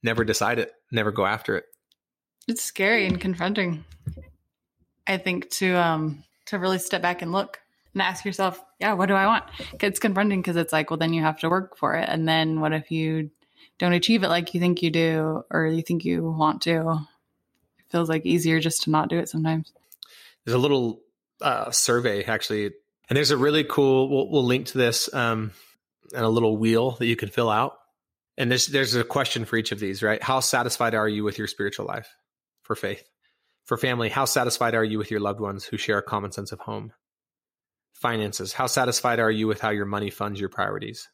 never 0.01 0.23
decide 0.23 0.59
it, 0.59 0.71
never 0.91 1.11
go 1.11 1.25
after 1.25 1.57
it. 1.57 1.65
It's 2.47 2.63
scary 2.63 3.05
and 3.05 3.19
confronting. 3.19 3.83
I 5.05 5.17
think 5.17 5.49
to 5.51 5.75
um 5.75 6.23
to 6.47 6.59
really 6.59 6.79
step 6.79 7.01
back 7.01 7.21
and 7.21 7.31
look 7.31 7.59
and 7.93 8.01
ask 8.01 8.25
yourself, 8.25 8.63
yeah, 8.79 8.93
what 8.93 9.07
do 9.07 9.13
I 9.13 9.25
want? 9.25 9.45
It's 9.79 9.99
confronting 9.99 10.41
because 10.41 10.55
it's 10.55 10.73
like, 10.73 10.89
well, 10.89 10.97
then 10.97 11.13
you 11.13 11.21
have 11.21 11.39
to 11.39 11.49
work 11.49 11.77
for 11.77 11.95
it, 11.95 12.07
and 12.09 12.27
then 12.27 12.59
what 12.59 12.73
if 12.73 12.91
you 12.91 13.31
don't 13.79 13.93
achieve 13.93 14.23
it 14.23 14.29
like 14.29 14.53
you 14.53 14.59
think 14.59 14.81
you 14.81 14.89
do 14.89 15.43
or 15.51 15.67
you 15.67 15.83
think 15.83 16.03
you 16.03 16.23
want 16.23 16.63
to? 16.63 16.99
It 17.79 17.91
feels 17.91 18.09
like 18.09 18.25
easier 18.25 18.59
just 18.59 18.83
to 18.83 18.89
not 18.89 19.09
do 19.09 19.19
it 19.19 19.29
sometimes. 19.29 19.71
There's 20.45 20.55
a 20.55 20.59
little 20.59 21.01
uh, 21.41 21.71
survey 21.71 22.23
actually 22.23 22.71
And 23.09 23.15
there's 23.15 23.31
a 23.31 23.37
really 23.37 23.63
cool, 23.63 24.09
we'll, 24.09 24.29
we'll 24.29 24.45
link 24.45 24.67
to 24.67 24.77
this 24.77 25.13
um, 25.13 25.51
and 26.13 26.25
a 26.25 26.29
little 26.29 26.57
wheel 26.57 26.91
that 26.91 27.05
you 27.05 27.15
can 27.15 27.29
fill 27.29 27.49
out. 27.49 27.77
And 28.37 28.51
there's, 28.51 28.67
there's 28.67 28.95
a 28.95 29.03
question 29.03 29.45
for 29.45 29.57
each 29.57 29.71
of 29.71 29.79
these, 29.79 30.03
right? 30.03 30.21
How 30.21 30.41
satisfied 30.41 30.93
are 30.93 31.07
you 31.07 31.23
with 31.23 31.37
your 31.37 31.47
spiritual 31.47 31.85
life 31.85 32.09
for 32.63 32.75
faith? 32.75 33.03
For 33.67 33.75
family, 33.75 34.07
how 34.07 34.23
satisfied 34.23 34.75
are 34.75 34.83
you 34.83 34.97
with 34.97 35.11
your 35.11 35.19
loved 35.19 35.41
ones 35.41 35.65
who 35.65 35.75
share 35.75 35.97
a 35.97 36.01
common 36.01 36.31
sense 36.31 36.53
of 36.53 36.59
home? 36.61 36.93
Finances, 37.91 38.53
how 38.53 38.65
satisfied 38.65 39.19
are 39.19 39.29
you 39.29 39.45
with 39.45 39.59
how 39.59 39.71
your 39.71 39.85
money 39.85 40.09
funds 40.09 40.39
your 40.39 40.47
priorities? 40.47 41.09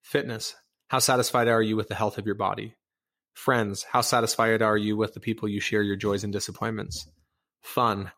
Fitness, 0.00 0.56
how 0.88 1.00
satisfied 1.00 1.48
are 1.48 1.60
you 1.60 1.76
with 1.76 1.88
the 1.88 1.94
health 1.94 2.16
of 2.16 2.24
your 2.24 2.34
body? 2.34 2.74
Friends, 3.34 3.82
how 3.82 4.00
satisfied 4.00 4.62
are 4.62 4.76
you 4.78 4.96
with 4.96 5.12
the 5.12 5.20
people 5.20 5.50
you 5.50 5.60
share 5.60 5.82
your 5.82 5.96
joys 5.96 6.24
and 6.24 6.32
disappointments? 6.32 7.06
Fun, 7.60 8.10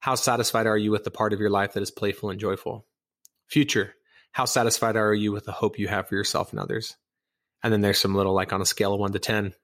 how 0.00 0.16
satisfied 0.16 0.66
are 0.66 0.76
you 0.76 0.90
with 0.90 1.04
the 1.04 1.12
part 1.12 1.32
of 1.32 1.38
your 1.38 1.50
life 1.50 1.74
that 1.74 1.84
is 1.84 1.92
playful 1.92 2.30
and 2.30 2.40
joyful? 2.40 2.84
Future, 3.46 3.94
how 4.32 4.44
satisfied 4.44 4.96
are 4.96 5.14
you 5.14 5.30
with 5.30 5.44
the 5.44 5.52
hope 5.52 5.78
you 5.78 5.86
have 5.86 6.08
for 6.08 6.16
yourself 6.16 6.50
and 6.50 6.58
others? 6.58 6.96
And 7.62 7.72
then 7.72 7.80
there's 7.80 8.00
some 8.00 8.16
little 8.16 8.34
like 8.34 8.52
on 8.52 8.60
a 8.60 8.66
scale 8.66 8.92
of 8.92 8.98
one 8.98 9.12
to 9.12 9.20
10. 9.20 9.54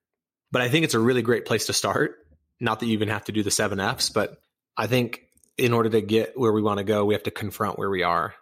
But 0.53 0.62
I 0.62 0.69
think 0.69 0.85
it's 0.85 0.95
a 0.95 1.01
really 1.01 1.23
great 1.23 1.47
place 1.47 1.67
to 1.67 1.73
start. 1.73 2.22
Not 2.61 2.81
that 2.81 2.87
you 2.87 2.93
even 2.93 3.09
have 3.09 3.25
to 3.25 3.33
do 3.33 3.43
the 3.43 3.51
seven 3.51 3.81
F's, 3.81 4.11
but 4.11 4.39
I 4.77 4.87
think 4.87 5.23
in 5.59 5.73
order 5.73 5.91
to 5.91 6.01
get 6.01 6.39
where 6.39 6.53
we 6.53 6.63
want 6.63 6.79
to 6.79 6.85
go, 6.85 7.05
we 7.05 7.15
have 7.15 7.25
to 7.25 7.31
confront 7.31 7.79
where 7.79 7.91
we 7.91 8.03
are. 8.03 8.35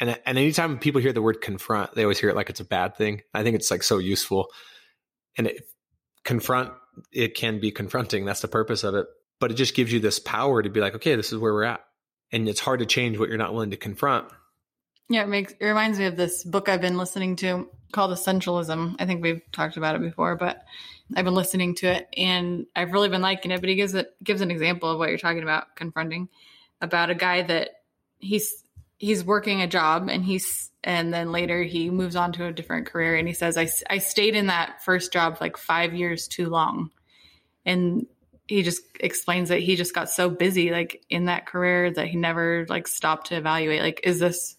And, 0.00 0.10
and 0.10 0.38
anytime 0.38 0.78
people 0.78 1.00
hear 1.00 1.12
the 1.12 1.22
word 1.22 1.40
confront, 1.40 1.94
they 1.94 2.02
always 2.02 2.18
hear 2.18 2.30
it 2.30 2.36
like 2.36 2.50
it's 2.50 2.60
a 2.60 2.64
bad 2.64 2.96
thing. 2.96 3.22
I 3.34 3.42
think 3.42 3.56
it's 3.56 3.70
like 3.70 3.82
so 3.82 3.98
useful. 3.98 4.48
And 5.36 5.48
it, 5.48 5.62
confront, 6.24 6.72
it 7.12 7.34
can 7.34 7.60
be 7.60 7.70
confronting. 7.70 8.24
That's 8.24 8.40
the 8.40 8.48
purpose 8.48 8.84
of 8.84 8.94
it 8.94 9.06
but 9.40 9.50
it 9.50 9.54
just 9.54 9.74
gives 9.74 9.92
you 9.92 10.00
this 10.00 10.18
power 10.18 10.62
to 10.62 10.68
be 10.68 10.80
like, 10.80 10.94
okay, 10.96 11.14
this 11.14 11.32
is 11.32 11.38
where 11.38 11.52
we're 11.52 11.64
at. 11.64 11.84
And 12.32 12.48
it's 12.48 12.60
hard 12.60 12.80
to 12.80 12.86
change 12.86 13.18
what 13.18 13.28
you're 13.28 13.38
not 13.38 13.52
willing 13.52 13.70
to 13.70 13.76
confront. 13.76 14.28
Yeah, 15.08 15.22
it 15.22 15.28
makes 15.28 15.54
it 15.58 15.64
reminds 15.64 15.98
me 15.98 16.04
of 16.04 16.16
this 16.16 16.44
book 16.44 16.68
I've 16.68 16.82
been 16.82 16.98
listening 16.98 17.36
to 17.36 17.68
called 17.92 18.10
Essentialism. 18.10 18.96
I 18.98 19.06
think 19.06 19.22
we've 19.22 19.40
talked 19.52 19.78
about 19.78 19.94
it 19.94 20.02
before, 20.02 20.36
but 20.36 20.62
I've 21.16 21.24
been 21.24 21.34
listening 21.34 21.74
to 21.76 21.86
it 21.86 22.08
and 22.16 22.66
I've 22.76 22.92
really 22.92 23.08
been 23.08 23.22
liking 23.22 23.50
it. 23.50 23.60
But 23.60 23.68
he 23.68 23.76
gives 23.76 23.94
it 23.94 24.14
gives 24.22 24.40
an 24.40 24.50
example 24.50 24.90
of 24.90 24.98
what 24.98 25.08
you're 25.08 25.18
talking 25.18 25.42
about, 25.42 25.74
confronting 25.76 26.28
about 26.80 27.10
a 27.10 27.14
guy 27.14 27.42
that 27.42 27.70
he's 28.18 28.64
he's 28.98 29.24
working 29.24 29.62
a 29.62 29.66
job 29.66 30.08
and 30.08 30.24
he's 30.24 30.70
and 30.84 31.14
then 31.14 31.32
later 31.32 31.62
he 31.62 31.88
moves 31.90 32.16
on 32.16 32.32
to 32.32 32.46
a 32.46 32.52
different 32.52 32.86
career 32.86 33.16
and 33.16 33.28
he 33.28 33.34
says 33.34 33.56
I, 33.56 33.68
I 33.88 33.98
stayed 33.98 34.34
in 34.34 34.48
that 34.48 34.82
first 34.82 35.12
job 35.12 35.38
like 35.40 35.56
five 35.56 35.94
years 35.94 36.26
too 36.26 36.48
long 36.48 36.90
and 37.64 38.06
he 38.48 38.62
just 38.62 38.82
explains 38.98 39.50
that 39.50 39.60
he 39.60 39.76
just 39.76 39.94
got 39.94 40.10
so 40.10 40.28
busy 40.28 40.70
like 40.70 41.04
in 41.10 41.26
that 41.26 41.46
career 41.46 41.92
that 41.92 42.08
he 42.08 42.16
never 42.16 42.66
like 42.68 42.88
stopped 42.88 43.28
to 43.28 43.36
evaluate 43.36 43.82
like 43.82 44.00
is 44.02 44.18
this 44.18 44.56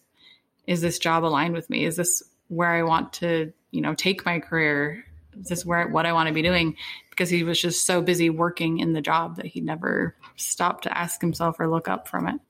is 0.66 0.80
this 0.80 0.98
job 0.98 1.24
aligned 1.24 1.54
with 1.54 1.68
me 1.68 1.84
is 1.84 1.96
this 1.96 2.22
where 2.48 2.70
i 2.70 2.82
want 2.82 3.12
to 3.12 3.52
you 3.70 3.82
know 3.82 3.94
take 3.94 4.24
my 4.24 4.38
career 4.38 5.04
is 5.38 5.48
this 5.48 5.64
where 5.64 5.88
what 5.88 6.06
i 6.06 6.12
want 6.12 6.28
to 6.28 6.34
be 6.34 6.42
doing 6.42 6.76
because 7.20 7.28
he 7.28 7.44
was 7.44 7.60
just 7.60 7.84
so 7.84 8.00
busy 8.00 8.30
working 8.30 8.78
in 8.78 8.94
the 8.94 9.02
job 9.02 9.36
that 9.36 9.44
he 9.44 9.60
never 9.60 10.16
stopped 10.36 10.84
to 10.84 10.98
ask 10.98 11.20
himself 11.20 11.60
or 11.60 11.68
look 11.68 11.86
up 11.86 12.08
from 12.08 12.26
it. 12.26 12.40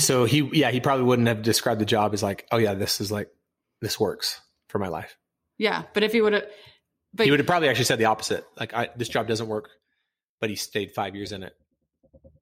So 0.00 0.26
he 0.26 0.48
yeah 0.52 0.70
he 0.70 0.78
probably 0.78 1.04
wouldn't 1.04 1.26
have 1.26 1.42
described 1.42 1.80
the 1.80 1.84
job 1.84 2.14
as 2.14 2.22
like 2.22 2.46
oh 2.52 2.58
yeah 2.58 2.74
this 2.74 3.00
is 3.00 3.10
like 3.10 3.30
this 3.80 3.98
works 3.98 4.40
for 4.68 4.78
my 4.78 4.86
life. 4.86 5.16
Yeah 5.58 5.82
but 5.92 6.04
if 6.04 6.12
he 6.12 6.20
would 6.20 6.34
have 6.34 6.44
but 7.12 7.26
he 7.26 7.32
would 7.32 7.40
have 7.40 7.48
probably 7.48 7.68
actually 7.68 7.86
said 7.86 7.98
the 7.98 8.04
opposite 8.04 8.44
like 8.56 8.72
I, 8.72 8.90
this 8.94 9.08
job 9.08 9.26
doesn't 9.26 9.48
work 9.48 9.70
but 10.40 10.50
he 10.50 10.54
stayed 10.54 10.92
five 10.92 11.16
years 11.16 11.32
in 11.32 11.42
it. 11.42 11.54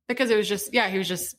Because 0.07 0.29
it 0.29 0.37
was 0.37 0.51
just 0.51 0.75
yeah 0.75 0.91
he 0.91 0.99
was 0.99 1.09
just 1.09 1.35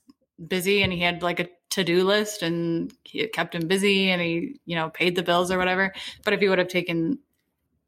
busy 0.48 0.81
and 0.81 0.91
he 0.91 1.01
had 1.01 1.22
like 1.22 1.39
a 1.39 1.50
to-do 1.70 2.03
list 2.03 2.41
and 2.41 2.91
it 3.13 3.31
kept 3.31 3.53
him 3.53 3.67
busy 3.67 4.10
and 4.10 4.20
he 4.24 4.60
you 4.65 4.75
know 4.75 4.89
paid 4.89 5.15
the 5.15 5.22
bills 5.22 5.51
or 5.51 5.60
whatever. 5.60 5.93
But 6.25 6.34
if 6.34 6.39
he 6.39 6.50
would 6.50 6.58
have 6.58 6.67
taken 6.67 7.20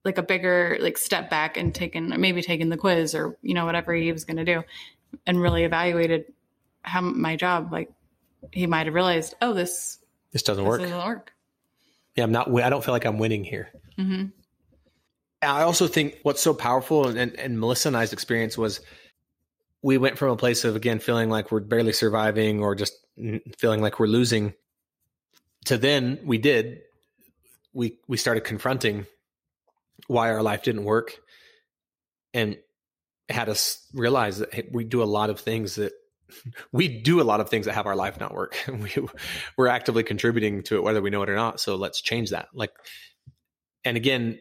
like 0.06 0.18
a 0.18 0.24
bigger 0.24 0.78
like 0.82 0.98
step 0.98 1.30
back 1.30 1.58
and 1.58 1.74
taken 1.74 2.14
maybe 2.20 2.42
taken 2.42 2.70
the 2.70 2.78
quiz 2.78 3.16
or 3.16 3.38
you 3.42 3.54
know 3.54 3.66
whatever 3.66 3.94
he 3.94 4.12
was 4.12 4.26
going 4.26 4.38
to 4.38 4.46
do 4.46 4.64
and 5.26 5.42
really 5.42 5.64
evaluated 5.64 6.26
how 6.82 7.02
my 7.02 7.36
job 7.36 7.72
like 7.72 7.92
he 8.52 8.68
might 8.68 8.86
have 8.86 8.94
realized 8.94 9.34
oh 9.42 9.54
this 9.54 10.00
this 10.32 10.44
doesn't 10.44 10.64
this 10.64 10.70
work. 10.70 10.82
doesn't 10.82 10.98
work. 10.98 11.34
Yeah 12.16 12.24
i'm 12.24 12.32
not 12.32 12.54
i 12.62 12.70
don't 12.70 12.84
feel 12.84 12.94
like 12.94 13.06
i'm 13.06 13.20
winning 13.20 13.44
here. 13.44 13.70
Mm-hmm. 13.98 14.26
I 15.42 15.64
also 15.64 15.88
think 15.88 16.20
what's 16.24 16.42
so 16.42 16.54
powerful 16.54 17.10
and, 17.10 17.38
and 17.38 17.60
Melissa 17.60 17.90
and 17.90 17.98
I's 17.98 18.14
experience 18.14 18.58
was 18.58 18.80
we 19.82 19.98
went 19.98 20.18
from 20.18 20.30
a 20.30 20.38
place 20.38 20.64
of 20.64 20.76
again 20.76 21.00
feeling 21.00 21.30
like 21.30 21.52
we're 21.52 21.60
barely 21.60 21.94
surviving 21.94 22.62
or 22.62 22.76
just 22.76 22.94
feeling 23.58 23.82
like 23.82 24.00
we're 24.00 24.08
losing 24.08 24.54
to 25.66 25.78
then 25.78 26.20
we 26.24 26.38
did 26.38 26.82
we 27.74 28.00
we 28.08 28.18
started 28.18 28.42
confronting 28.42 29.06
why 30.08 30.32
our 30.32 30.44
life 30.44 30.64
didn't 30.64 30.84
work 30.84 31.18
and 32.34 32.58
had 33.30 33.50
us 33.50 33.88
realize 33.94 34.40
that 34.40 34.54
hey, 34.54 34.70
we 34.72 34.84
do 34.84 35.02
a 35.02 35.06
lot 35.06 35.30
of 35.30 35.40
things 35.40 35.76
that 35.76 35.94
we 36.72 36.88
do 36.88 37.22
a 37.22 37.24
lot 37.24 37.40
of 37.40 37.50
things 37.50 37.66
that 37.66 37.74
have 37.74 37.86
our 37.86 37.96
life 37.96 38.20
not 38.20 38.34
work 38.34 38.56
we, 38.68 38.92
we're 39.58 39.68
actively 39.68 40.04
contributing 40.04 40.64
to 40.64 40.78
it 40.78 40.84
whether 40.84 41.02
we 41.02 41.10
know 41.10 41.24
it 41.24 41.30
or 41.30 41.36
not 41.36 41.60
so 41.60 41.76
let's 41.76 42.02
change 42.02 42.32
that 42.32 42.48
like 42.54 42.72
and 43.86 43.98
again 43.98 44.40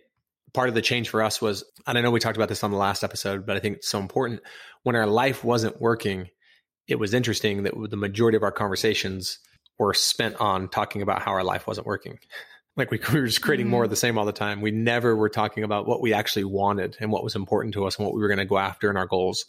part 0.53 0.69
of 0.69 0.75
the 0.75 0.83
change 0.83 1.09
for 1.09 1.23
us 1.23 1.41
was, 1.41 1.65
and 1.87 1.97
I 1.97 2.01
know 2.01 2.11
we 2.11 2.21
talked 2.21 2.37
about 2.37 2.49
this 2.49 2.65
on 2.65 2.71
the 2.71 2.77
last 2.77 3.03
episode, 3.03 3.47
but 3.47 3.57
I 3.57 3.61
think 3.61 3.79
it's 3.79 3.89
so 3.89 3.99
important. 3.99 4.41
When 4.83 4.97
our 4.97 5.07
life 5.07 5.45
wasn't 5.45 5.81
working, 5.81 6.29
it 6.87 6.99
was 6.99 7.15
interesting 7.15 7.63
that 7.63 7.75
the 7.91 7.97
majority 7.97 8.37
of 8.37 8.43
our 8.43 8.53
conversations 8.53 9.39
were 9.79 9.95
spent 9.95 10.37
on 10.37 10.69
talking 10.69 11.03
about 11.03 11.23
how 11.23 11.33
our 11.33 11.45
life 11.45 11.67
wasn't 11.67 11.87
working. 11.87 12.19
Like 12.77 12.91
we, 12.91 13.01
we 13.13 13.21
were 13.21 13.27
just 13.27 13.43
creating 13.43 13.67
mm-hmm. 13.67 13.73
more 13.73 13.85
of 13.85 13.91
the 13.91 13.97
same 13.97 14.19
all 14.19 14.25
the 14.25 14.33
time. 14.33 14.61
We 14.61 14.71
never 14.71 15.15
were 15.15 15.29
talking 15.29 15.65
about 15.65 15.87
what 15.87 16.01
we 16.01 16.13
actually 16.13 16.45
wanted 16.45 16.97
and 17.01 17.11
what 17.11 17.25
was 17.25 17.37
important 17.37 17.75
to 17.75 17.87
us 17.87 17.99
and 17.99 18.07
what 18.07 18.15
we 18.15 18.21
were 18.21 18.29
going 18.29 18.39
to 18.39 18.45
go 18.45 18.59
after 18.59 18.91
in 18.91 18.97
our 18.97 19.07
goals. 19.07 19.47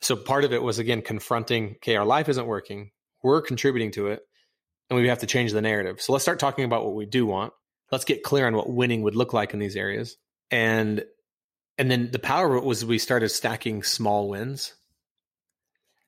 So 0.00 0.16
part 0.16 0.44
of 0.44 0.52
it 0.52 0.62
was 0.62 0.78
again 0.78 1.02
confronting, 1.02 1.76
okay, 1.76 1.96
our 1.96 2.04
life 2.04 2.28
isn't 2.28 2.46
working. 2.46 2.90
We're 3.22 3.40
contributing 3.40 3.92
to 3.92 4.08
it 4.08 4.22
and 4.90 5.00
we 5.00 5.08
have 5.08 5.20
to 5.20 5.26
change 5.26 5.52
the 5.52 5.62
narrative. 5.62 6.00
So 6.00 6.12
let's 6.12 6.22
start 6.22 6.38
talking 6.38 6.64
about 6.64 6.84
what 6.84 6.94
we 6.94 7.06
do 7.06 7.26
want 7.26 7.52
let's 7.90 8.04
get 8.04 8.22
clear 8.22 8.46
on 8.46 8.54
what 8.54 8.70
winning 8.70 9.02
would 9.02 9.16
look 9.16 9.32
like 9.32 9.52
in 9.52 9.60
these 9.60 9.76
areas. 9.76 10.16
And 10.50 11.04
and 11.78 11.90
then 11.90 12.10
the 12.10 12.18
power 12.18 12.54
of 12.54 12.62
it 12.62 12.66
was 12.66 12.84
we 12.84 12.98
started 12.98 13.28
stacking 13.28 13.82
small 13.82 14.28
wins. 14.28 14.74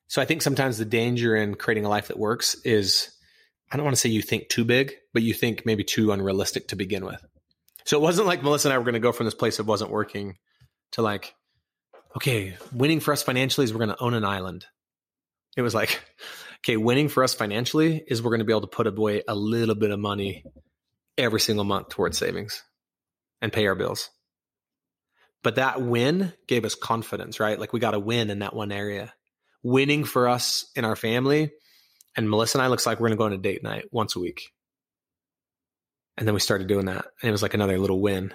So 0.07 0.21
I 0.21 0.25
think 0.25 0.41
sometimes 0.41 0.77
the 0.77 0.85
danger 0.85 1.35
in 1.35 1.55
creating 1.55 1.85
a 1.85 1.89
life 1.89 2.07
that 2.07 2.17
works 2.17 2.55
is 2.65 3.11
I 3.71 3.77
don't 3.77 3.83
want 3.83 3.95
to 3.95 3.99
say 4.01 4.09
you 4.09 4.21
think 4.21 4.49
too 4.49 4.65
big, 4.65 4.93
but 5.13 5.21
you 5.21 5.33
think 5.33 5.65
maybe 5.65 5.83
too 5.83 6.11
unrealistic 6.11 6.69
to 6.69 6.75
begin 6.75 7.05
with. 7.05 7.23
So 7.85 7.97
it 7.97 8.01
wasn't 8.01 8.27
like 8.27 8.43
Melissa 8.43 8.67
and 8.69 8.73
I 8.73 8.77
were 8.77 8.83
going 8.83 8.93
to 8.93 8.99
go 8.99 9.11
from 9.11 9.25
this 9.25 9.35
place 9.35 9.57
that 9.57 9.65
wasn't 9.65 9.91
working 9.91 10.37
to 10.93 11.01
like, 11.01 11.35
okay, 12.15 12.57
winning 12.73 12.99
for 12.99 13.11
us 13.11 13.23
financially 13.23 13.65
is 13.65 13.73
we're 13.73 13.85
going 13.85 13.95
to 13.95 14.03
own 14.03 14.13
an 14.13 14.25
island. 14.25 14.65
It 15.55 15.61
was 15.61 15.75
like, 15.75 16.01
okay, 16.57 16.77
winning 16.77 17.09
for 17.09 17.23
us 17.23 17.33
financially 17.33 18.03
is 18.07 18.21
we're 18.21 18.31
going 18.31 18.39
to 18.39 18.45
be 18.45 18.53
able 18.53 18.61
to 18.61 18.67
put 18.67 18.87
away 18.87 19.23
a 19.27 19.35
little 19.35 19.75
bit 19.75 19.91
of 19.91 19.99
money 19.99 20.43
every 21.17 21.39
single 21.39 21.65
month 21.65 21.89
towards 21.89 22.17
savings 22.17 22.63
and 23.41 23.53
pay 23.53 23.67
our 23.67 23.75
bills. 23.75 24.09
But 25.43 25.55
that 25.55 25.81
win 25.81 26.33
gave 26.47 26.65
us 26.65 26.75
confidence, 26.75 27.39
right? 27.39 27.59
Like 27.59 27.71
we 27.71 27.79
got 27.79 27.91
to 27.91 27.99
win 27.99 28.29
in 28.29 28.39
that 28.39 28.55
one 28.55 28.71
area. 28.71 29.13
Winning 29.63 30.03
for 30.03 30.27
us 30.27 30.69
in 30.75 30.85
our 30.85 30.95
family 30.95 31.51
and 32.15 32.29
Melissa 32.29 32.57
and 32.57 32.65
I 32.65 32.67
looks 32.67 32.85
like 32.85 32.99
we're 32.99 33.09
going 33.09 33.17
to 33.17 33.21
go 33.21 33.25
on 33.25 33.33
a 33.33 33.37
date 33.37 33.63
night 33.63 33.85
once 33.91 34.15
a 34.15 34.19
week. 34.19 34.51
And 36.17 36.27
then 36.27 36.33
we 36.33 36.39
started 36.39 36.67
doing 36.67 36.85
that. 36.87 37.05
And 37.21 37.29
it 37.29 37.31
was 37.31 37.41
like 37.41 37.53
another 37.53 37.79
little 37.79 38.01
win. 38.01 38.33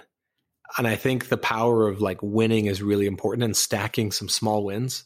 And 0.77 0.87
I 0.87 0.95
think 0.95 1.29
the 1.29 1.37
power 1.37 1.87
of 1.87 2.01
like 2.01 2.17
winning 2.21 2.65
is 2.65 2.81
really 2.81 3.05
important 3.05 3.43
and 3.43 3.55
stacking 3.55 4.11
some 4.11 4.29
small 4.29 4.63
wins 4.63 5.03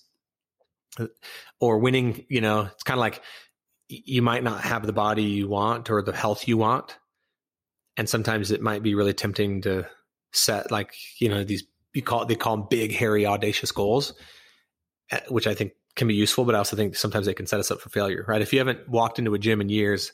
or 1.60 1.80
winning, 1.80 2.26
you 2.30 2.42
know, 2.42 2.62
it's 2.62 2.84
kind 2.84 2.98
of 2.98 3.02
like 3.02 3.22
you 3.90 4.22
might 4.22 4.44
not 4.44 4.62
have 4.62 4.86
the 4.86 4.94
body 4.94 5.24
you 5.24 5.48
want 5.48 5.90
or 5.90 6.02
the 6.02 6.16
health 6.16 6.48
you 6.48 6.58
want, 6.58 6.98
and 7.98 8.08
sometimes 8.08 8.52
it 8.52 8.62
might 8.62 8.84
be 8.84 8.96
really 8.96 9.14
tempting 9.14 9.62
to 9.62 9.86
set 10.32 10.72
like 10.72 10.94
you 11.20 11.28
know 11.28 11.44
these 11.44 11.64
you 11.94 12.04
call 12.04 12.26
they 12.26 12.36
call 12.36 12.56
them 12.56 12.68
big 12.70 12.94
hairy 12.94 13.26
audacious 13.26 13.72
goals 13.72 14.14
eh, 15.10 15.20
which 15.30 15.48
i 15.48 15.56
think 15.56 15.72
can 15.96 16.08
be 16.08 16.16
useful 16.16 16.46
but 16.46 16.56
i 16.56 16.58
also 16.58 16.76
think 16.76 16.96
sometimes 16.96 17.26
they 17.26 17.34
can 17.34 17.48
set 17.48 17.60
us 17.60 17.72
up 17.72 17.80
for 17.80 17.90
failure 17.90 18.26
right 18.28 18.42
if 18.42 18.54
you 18.54 18.60
haven't 18.60 18.88
walked 18.88 19.20
into 19.20 19.34
a 19.34 19.40
gym 19.40 19.62
in 19.62 19.70
years 19.70 20.12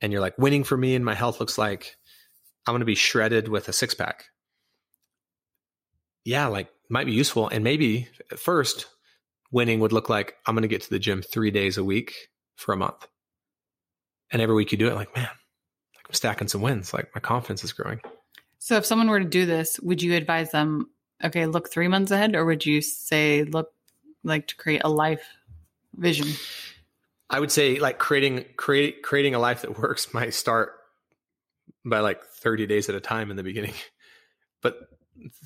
and 0.00 0.12
you're 0.12 0.20
like 0.20 0.36
winning 0.38 0.64
for 0.64 0.76
me 0.76 0.94
and 0.94 1.04
my 1.04 1.14
health 1.14 1.40
looks 1.40 1.58
like 1.58 1.96
i'm 2.66 2.72
going 2.72 2.80
to 2.80 2.86
be 2.86 2.94
shredded 2.94 3.48
with 3.48 3.68
a 3.68 3.72
six 3.72 3.94
pack 3.94 4.26
yeah 6.24 6.46
like 6.46 6.68
might 6.88 7.06
be 7.06 7.12
useful 7.12 7.48
and 7.48 7.64
maybe 7.64 8.08
at 8.30 8.38
first 8.38 8.86
winning 9.50 9.80
would 9.80 9.92
look 9.92 10.08
like 10.08 10.34
i'm 10.46 10.54
going 10.54 10.62
to 10.62 10.68
get 10.68 10.82
to 10.82 10.90
the 10.90 10.98
gym 10.98 11.22
three 11.22 11.50
days 11.50 11.76
a 11.78 11.84
week 11.84 12.14
for 12.56 12.72
a 12.72 12.76
month 12.76 13.06
and 14.30 14.40
every 14.40 14.54
week 14.54 14.70
you 14.70 14.78
do 14.78 14.88
it 14.88 14.94
like 14.94 15.14
man 15.16 15.28
like 16.00 16.08
I'm 16.10 16.14
stacking 16.14 16.48
some 16.48 16.62
wins. 16.62 16.92
Like 16.92 17.10
my 17.14 17.20
confidence 17.20 17.62
is 17.62 17.72
growing. 17.72 18.00
So 18.58 18.76
if 18.76 18.84
someone 18.84 19.08
were 19.08 19.20
to 19.20 19.24
do 19.24 19.46
this, 19.46 19.78
would 19.80 20.02
you 20.02 20.14
advise 20.14 20.50
them, 20.50 20.90
okay, 21.22 21.46
look 21.46 21.70
three 21.70 21.88
months 21.88 22.10
ahead, 22.10 22.34
or 22.34 22.44
would 22.44 22.66
you 22.66 22.80
say 22.82 23.44
look 23.44 23.68
like 24.24 24.48
to 24.48 24.56
create 24.56 24.82
a 24.84 24.88
life 24.88 25.24
vision? 25.94 26.28
I 27.28 27.38
would 27.38 27.52
say 27.52 27.78
like 27.78 27.98
creating 27.98 28.44
create 28.56 29.02
creating 29.02 29.34
a 29.34 29.38
life 29.38 29.62
that 29.62 29.78
works 29.78 30.12
might 30.12 30.34
start 30.34 30.72
by 31.84 32.00
like 32.00 32.22
30 32.22 32.66
days 32.66 32.88
at 32.88 32.94
a 32.94 33.00
time 33.00 33.30
in 33.30 33.36
the 33.36 33.42
beginning. 33.42 33.74
But 34.62 34.76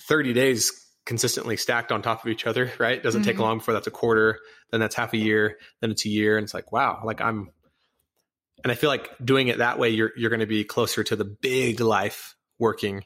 30 0.00 0.32
days 0.32 0.72
consistently 1.06 1.56
stacked 1.56 1.92
on 1.92 2.02
top 2.02 2.24
of 2.24 2.32
each 2.32 2.48
other, 2.48 2.72
right? 2.80 3.00
Doesn't 3.00 3.20
mm-hmm. 3.20 3.30
take 3.30 3.38
long 3.38 3.58
before 3.58 3.72
that's 3.74 3.86
a 3.86 3.92
quarter, 3.92 4.40
then 4.72 4.80
that's 4.80 4.96
half 4.96 5.12
a 5.12 5.16
year, 5.16 5.56
then 5.80 5.92
it's 5.92 6.04
a 6.04 6.08
year 6.08 6.36
and 6.36 6.42
it's 6.42 6.52
like, 6.52 6.72
wow, 6.72 7.00
like 7.04 7.20
I'm 7.20 7.52
and 8.64 8.72
I 8.72 8.74
feel 8.74 8.90
like 8.90 9.10
doing 9.24 9.48
it 9.48 9.58
that 9.58 9.78
way 9.78 9.90
you're 9.90 10.10
you're 10.16 10.30
going 10.30 10.40
to 10.40 10.46
be 10.46 10.64
closer 10.64 11.04
to 11.04 11.14
the 11.14 11.24
big 11.24 11.78
life 11.80 12.34
working 12.58 13.04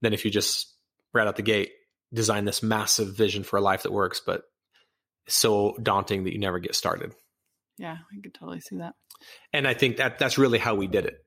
than 0.00 0.12
if 0.12 0.24
you 0.24 0.30
just 0.30 0.72
right 1.12 1.26
out 1.26 1.36
the 1.36 1.42
gate 1.42 1.72
design 2.12 2.44
this 2.44 2.62
massive 2.62 3.16
vision 3.16 3.42
for 3.42 3.56
a 3.56 3.60
life 3.60 3.82
that 3.82 3.92
works 3.92 4.20
but 4.24 4.42
so 5.28 5.76
daunting 5.82 6.24
that 6.24 6.32
you 6.32 6.38
never 6.38 6.58
get 6.58 6.74
started. 6.74 7.14
Yeah, 7.76 7.98
I 8.12 8.20
could 8.22 8.34
totally 8.34 8.60
see 8.60 8.78
that. 8.78 8.94
And 9.52 9.66
I 9.66 9.74
think 9.74 9.98
that 9.98 10.18
that's 10.18 10.38
really 10.38 10.58
how 10.58 10.74
we 10.74 10.86
did 10.86 11.06
it. 11.06 11.18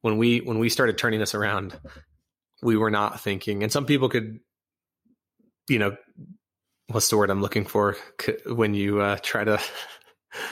When 0.00 0.16
we 0.16 0.40
when 0.40 0.58
we 0.58 0.68
started 0.70 0.96
turning 0.96 1.20
this 1.20 1.34
around, 1.34 1.78
we 2.62 2.76
were 2.76 2.90
not 2.90 3.20
thinking 3.20 3.62
and 3.62 3.70
some 3.70 3.86
people 3.86 4.08
could 4.08 4.40
you 5.68 5.78
know 5.78 5.96
what's 6.88 7.08
the 7.08 7.16
word 7.16 7.30
I'm 7.30 7.42
looking 7.42 7.64
for 7.64 7.96
when 8.46 8.74
you 8.74 9.00
uh, 9.00 9.18
try 9.22 9.44
to 9.44 9.60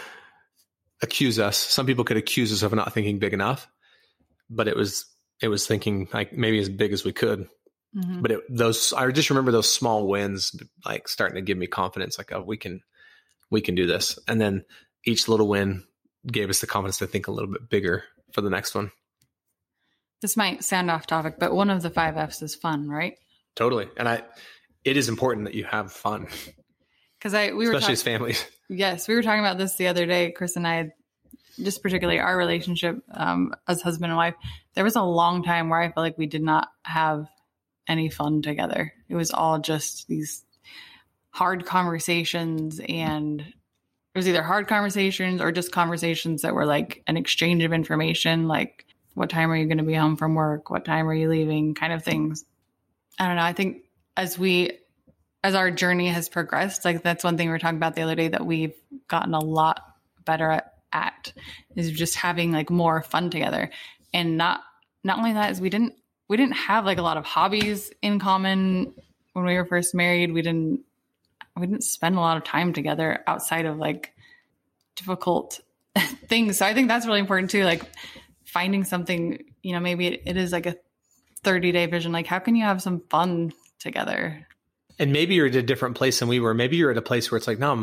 accuse 1.03 1.39
us. 1.39 1.57
Some 1.57 1.87
people 1.87 2.05
could 2.05 2.17
accuse 2.17 2.53
us 2.53 2.63
of 2.63 2.73
not 2.75 2.93
thinking 2.93 3.19
big 3.19 3.33
enough, 3.33 3.69
but 4.49 4.69
it 4.69 4.77
was 4.77 5.07
it 5.41 5.49
was 5.49 5.67
thinking 5.67 6.09
like 6.13 6.33
maybe 6.33 6.59
as 6.59 6.69
big 6.69 6.93
as 6.93 7.05
we 7.05 7.13
could. 7.13 7.49
Mm-hmm. 7.97 8.21
But 8.23 8.31
it, 8.33 8.41
those 8.49 8.93
I 8.93 9.11
just 9.11 9.31
remember 9.31 9.51
those 9.51 9.73
small 9.73 10.07
wins 10.07 10.55
like 10.85 11.09
starting 11.09 11.37
to 11.37 11.43
give 11.43 11.57
me 11.57 11.67
confidence 11.67 12.19
like 12.19 12.33
oh 12.33 12.43
we 12.43 12.57
can 12.57 12.83
we 13.51 13.61
can 13.61 13.75
do 13.75 13.87
this. 13.87 14.19
And 14.29 14.41
then 14.41 14.65
each 15.07 15.29
little 15.29 15.49
win 15.49 15.85
gave 16.27 16.51
us 16.51 16.61
the 16.61 16.67
confidence 16.67 16.99
to 16.99 17.07
think 17.07 17.29
a 17.29 17.31
little 17.31 17.51
bit 17.51 17.71
bigger 17.71 18.05
for 18.33 18.43
the 18.43 18.51
next 18.51 18.75
one. 18.75 18.91
This 20.21 20.37
might 20.37 20.65
sound 20.65 20.91
off 20.91 21.07
topic, 21.07 21.37
but 21.39 21.55
one 21.55 21.71
of 21.71 21.81
the 21.81 21.91
5 21.91 22.17
Fs 22.17 22.43
is 22.43 22.55
fun, 22.55 22.89
right? 22.89 23.15
Totally. 23.57 23.89
And 23.97 24.09
I 24.09 24.23
it 24.85 24.97
is 24.97 25.09
important 25.09 25.47
that 25.47 25.55
you 25.55 25.65
have 25.65 25.93
fun. 25.93 26.29
Cuz 27.21 27.33
I 27.33 27.53
we 27.53 27.67
were 27.67 27.73
especially 27.73 27.81
talk- 27.81 27.91
as 27.91 28.03
families. 28.03 28.45
Yes, 28.69 29.09
we 29.09 29.15
were 29.15 29.23
talking 29.23 29.41
about 29.41 29.57
this 29.57 29.77
the 29.77 29.89
other 29.89 30.05
day, 30.05 30.31
Chris 30.31 30.57
and 30.57 30.69
I, 30.69 30.91
just 31.63 31.83
particularly 31.83 32.21
our 32.21 32.37
relationship 32.37 32.99
um, 33.13 33.55
as 33.67 33.81
husband 33.81 34.11
and 34.13 34.17
wife. 34.19 34.35
There 34.75 34.85
was 34.85 34.95
a 34.95 35.03
long 35.03 35.43
time 35.43 35.71
where 35.71 35.81
I 35.81 35.87
felt 35.87 36.05
like 36.05 36.19
we 36.19 36.27
did 36.27 36.43
not 36.43 36.69
have 36.83 37.29
any 37.89 38.11
fun 38.11 38.43
together. 38.43 38.93
It 39.09 39.15
was 39.15 39.31
all 39.31 39.59
just 39.59 40.07
these 40.09 40.45
hard 41.31 41.67
conversations 41.67 42.81
and 42.89 43.41
it 43.41 44.19
was 44.19 44.29
either 44.29 44.43
hard 44.43 44.67
conversations 44.67 45.41
or 45.41 45.53
just 45.53 45.73
conversations 45.73 46.43
that 46.43 46.55
were 46.55 46.67
like 46.67 47.03
an 47.07 47.17
exchange 47.17 47.63
of 47.63 47.73
information 47.73 48.49
like 48.49 48.87
what 49.15 49.31
time 49.31 49.51
are 49.51 49.57
you 49.57 49.67
going 49.67 49.79
to 49.79 49.85
be 49.85 49.95
home 49.95 50.17
from 50.17 50.37
work? 50.37 50.71
What 50.71 50.85
time 50.85 51.09
are 51.09 51.15
you 51.15 51.29
leaving? 51.29 51.75
Kind 51.75 51.93
of 51.93 52.05
things. 52.05 52.45
I 53.19 53.27
don't 53.27 53.37
know. 53.37 53.43
I 53.43 53.53
think 53.53 53.83
as 54.17 54.39
we 54.39 54.79
as 55.43 55.55
our 55.55 55.71
journey 55.71 56.09
has 56.09 56.29
progressed 56.29 56.85
like 56.85 57.03
that's 57.03 57.25
one 57.25 57.37
thing 57.37 57.49
we 57.49 57.53
were 57.53 57.59
talking 57.59 57.77
about 57.79 57.95
the 57.95 58.03
other 58.03 58.15
day 58.15 58.29
that 58.29 58.47
we've 58.47 58.75
gotten 59.09 59.35
a 59.35 59.41
lot 59.41 59.81
better 60.25 60.51
at, 60.51 60.75
at 60.93 61.33
is 61.75 61.91
just 61.91 62.15
having 62.15 62.53
like 62.53 62.71
more 62.71 63.03
fun 63.03 63.31
together. 63.31 63.71
And 64.15 64.37
not 64.37 64.61
not 65.03 65.19
only 65.19 65.33
that 65.33 65.51
is 65.51 65.61
we 65.61 65.71
didn't 65.71 65.95
we 66.29 66.37
didn't 66.37 66.57
have 66.57 66.85
like 66.85 66.99
a 66.99 67.03
lot 67.03 67.17
of 67.17 67.25
hobbies 67.25 67.91
in 68.03 68.19
common 68.19 68.93
when 69.33 69.45
we 69.45 69.55
were 69.55 69.65
first 69.65 69.95
married 69.95 70.33
we 70.33 70.43
didn't 70.43 70.81
we 71.57 71.67
didn't 71.67 71.85
spend 71.85 72.17
a 72.17 72.21
lot 72.21 72.37
of 72.37 72.45
time 72.45 72.73
together 72.73 73.23
outside 73.27 73.67
of 73.67 73.79
like 73.79 74.15
difficult 74.95 75.61
things 76.29 76.59
so 76.59 76.67
i 76.67 76.75
think 76.75 76.89
that's 76.89 77.07
really 77.07 77.21
important 77.21 77.51
too 77.51 77.65
like 77.65 77.83
finding 78.45 78.85
something 78.85 79.45
you 79.63 79.73
know 79.73 79.81
maybe 79.81 80.07
it, 80.07 80.23
it 80.27 80.37
is 80.37 80.53
like 80.53 80.67
a 80.67 80.77
30 81.43 81.73
day 81.73 81.87
vision 81.87 82.13
like 82.13 82.27
how 82.27 82.39
can 82.39 82.57
you 82.57 82.65
have 82.65 82.83
some 82.83 83.01
fun 83.09 83.53
together 83.79 84.47
and 84.99 85.13
maybe 85.13 85.35
you're 85.35 85.47
at 85.47 85.55
a 85.55 85.63
different 85.63 85.97
place 85.97 86.19
than 86.19 86.29
we 86.29 86.41
were. 86.41 86.55
Maybe 86.55 86.77
you're 86.77 86.91
at 86.91 86.97
a 86.97 87.03
place 87.03 87.31
where 87.31 87.39
it's 87.39 87.47
like, 87.47 87.59
no, 87.59 87.77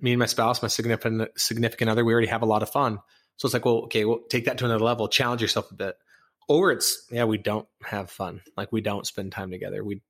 me 0.00 0.12
and 0.12 0.18
my 0.18 0.26
spouse, 0.26 0.62
my 0.62 0.68
significant 0.68 1.28
significant 1.36 1.90
other, 1.90 2.04
we 2.04 2.12
already 2.12 2.28
have 2.28 2.42
a 2.42 2.46
lot 2.46 2.62
of 2.62 2.70
fun. 2.70 2.98
So 3.36 3.46
it's 3.46 3.54
like, 3.54 3.64
well, 3.64 3.82
okay, 3.84 4.04
well, 4.04 4.20
take 4.28 4.44
that 4.44 4.58
to 4.58 4.64
another 4.64 4.84
level, 4.84 5.08
challenge 5.08 5.42
yourself 5.42 5.70
a 5.70 5.74
bit. 5.74 5.96
Or 6.48 6.72
it's, 6.72 7.06
yeah, 7.10 7.24
we 7.24 7.38
don't 7.38 7.68
have 7.84 8.10
fun. 8.10 8.40
Like 8.56 8.72
we 8.72 8.80
don't 8.80 9.06
spend 9.06 9.32
time 9.32 9.50
together. 9.50 9.84
We 9.84 10.00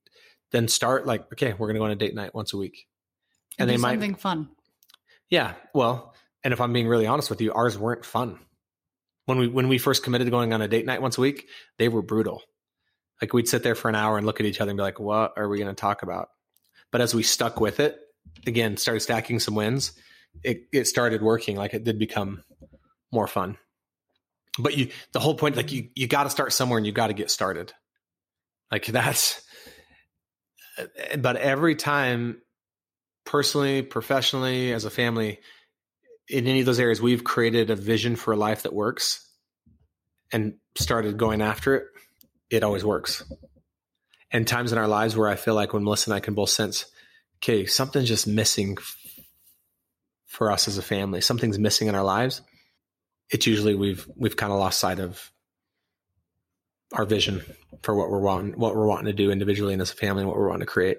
then 0.51 0.67
start 0.67 1.05
like, 1.05 1.31
okay, 1.33 1.53
we're 1.53 1.67
gonna 1.67 1.79
go 1.79 1.85
on 1.85 1.91
a 1.91 1.95
date 1.95 2.15
night 2.15 2.33
once 2.33 2.53
a 2.53 2.57
week, 2.57 2.87
and, 3.57 3.69
and 3.69 3.77
they 3.77 3.81
might 3.81 3.93
something 3.93 4.15
fun. 4.15 4.49
Yeah, 5.29 5.53
well, 5.73 6.15
and 6.43 6.53
if 6.53 6.61
I'm 6.61 6.73
being 6.73 6.87
really 6.87 7.05
honest 7.07 7.29
with 7.29 7.41
you, 7.41 7.53
ours 7.53 7.77
weren't 7.77 8.05
fun. 8.05 8.39
When 9.25 9.37
we 9.37 9.47
when 9.47 9.67
we 9.67 9.77
first 9.77 10.03
committed 10.03 10.25
to 10.25 10.31
going 10.31 10.53
on 10.53 10.61
a 10.61 10.67
date 10.67 10.85
night 10.85 11.01
once 11.01 11.17
a 11.17 11.21
week, 11.21 11.49
they 11.77 11.87
were 11.87 12.01
brutal. 12.01 12.41
Like 13.21 13.33
we'd 13.33 13.47
sit 13.47 13.63
there 13.63 13.75
for 13.75 13.89
an 13.89 13.95
hour 13.95 14.17
and 14.17 14.25
look 14.25 14.39
at 14.39 14.45
each 14.45 14.61
other 14.61 14.71
and 14.71 14.77
be 14.77 14.83
like, 14.83 14.99
what 14.99 15.33
are 15.37 15.49
we 15.49 15.57
going 15.57 15.69
to 15.69 15.79
talk 15.79 16.03
about? 16.03 16.29
But 16.91 17.01
as 17.01 17.13
we 17.13 17.21
stuck 17.21 17.59
with 17.59 17.79
it, 17.79 17.99
again, 18.47 18.77
started 18.77 19.01
stacking 19.01 19.39
some 19.39 19.55
wins, 19.55 19.91
it, 20.43 20.63
it 20.71 20.85
started 20.87 21.21
working. 21.21 21.57
Like 21.57 21.73
it 21.73 21.83
did 21.83 21.99
become 21.99 22.43
more 23.11 23.27
fun. 23.27 23.57
But 24.59 24.77
you, 24.77 24.89
the 25.13 25.19
whole 25.19 25.35
point, 25.35 25.55
like 25.55 25.71
you, 25.71 25.89
you 25.95 26.07
got 26.07 26.23
to 26.23 26.29
start 26.29 26.53
somewhere 26.53 26.77
and 26.77 26.85
you 26.85 26.91
got 26.91 27.07
to 27.07 27.13
get 27.13 27.31
started. 27.31 27.73
Like 28.71 28.85
that's, 28.85 29.41
but 31.17 31.37
every 31.37 31.75
time 31.75 32.41
personally, 33.25 33.81
professionally, 33.81 34.73
as 34.73 34.85
a 34.85 34.89
family, 34.89 35.39
in 36.27 36.45
any 36.45 36.59
of 36.59 36.65
those 36.65 36.79
areas, 36.79 37.01
we've 37.01 37.23
created 37.23 37.69
a 37.69 37.75
vision 37.75 38.15
for 38.15 38.33
a 38.33 38.37
life 38.37 38.63
that 38.63 38.73
works 38.73 39.27
and 40.31 40.55
started 40.75 41.17
going 41.17 41.41
after 41.41 41.75
it 41.75 41.87
it 42.49 42.63
always 42.63 42.83
works. 42.83 43.23
And 44.31 44.47
times 44.47 44.71
in 44.71 44.77
our 44.77 44.87
lives 44.87 45.15
where 45.15 45.29
I 45.29 45.35
feel 45.35 45.55
like 45.55 45.73
when 45.73 45.83
Melissa 45.83 46.11
and 46.11 46.15
I 46.15 46.19
can 46.19 46.33
both 46.33 46.49
sense, 46.49 46.85
okay, 47.37 47.65
something's 47.65 48.07
just 48.07 48.27
missing 48.27 48.77
for 50.27 50.51
us 50.51 50.67
as 50.67 50.77
a 50.77 50.83
family. 50.83 51.21
Something's 51.21 51.59
missing 51.59 51.87
in 51.87 51.95
our 51.95 52.03
lives. 52.03 52.41
It's 53.29 53.45
usually 53.45 53.75
we've 53.75 54.07
we've 54.15 54.35
kind 54.35 54.51
of 54.51 54.59
lost 54.59 54.79
sight 54.79 54.99
of 54.99 55.31
our 56.93 57.05
vision 57.05 57.43
for 57.83 57.95
what 57.95 58.09
we're 58.09 58.19
wanting 58.19 58.59
what 58.59 58.75
we're 58.75 58.87
wanting 58.87 59.05
to 59.05 59.13
do 59.13 59.31
individually 59.31 59.73
and 59.73 59.81
as 59.81 59.91
a 59.91 59.95
family 59.95 60.21
and 60.21 60.27
what 60.27 60.37
we're 60.37 60.47
wanting 60.47 60.65
to 60.65 60.71
create. 60.71 60.97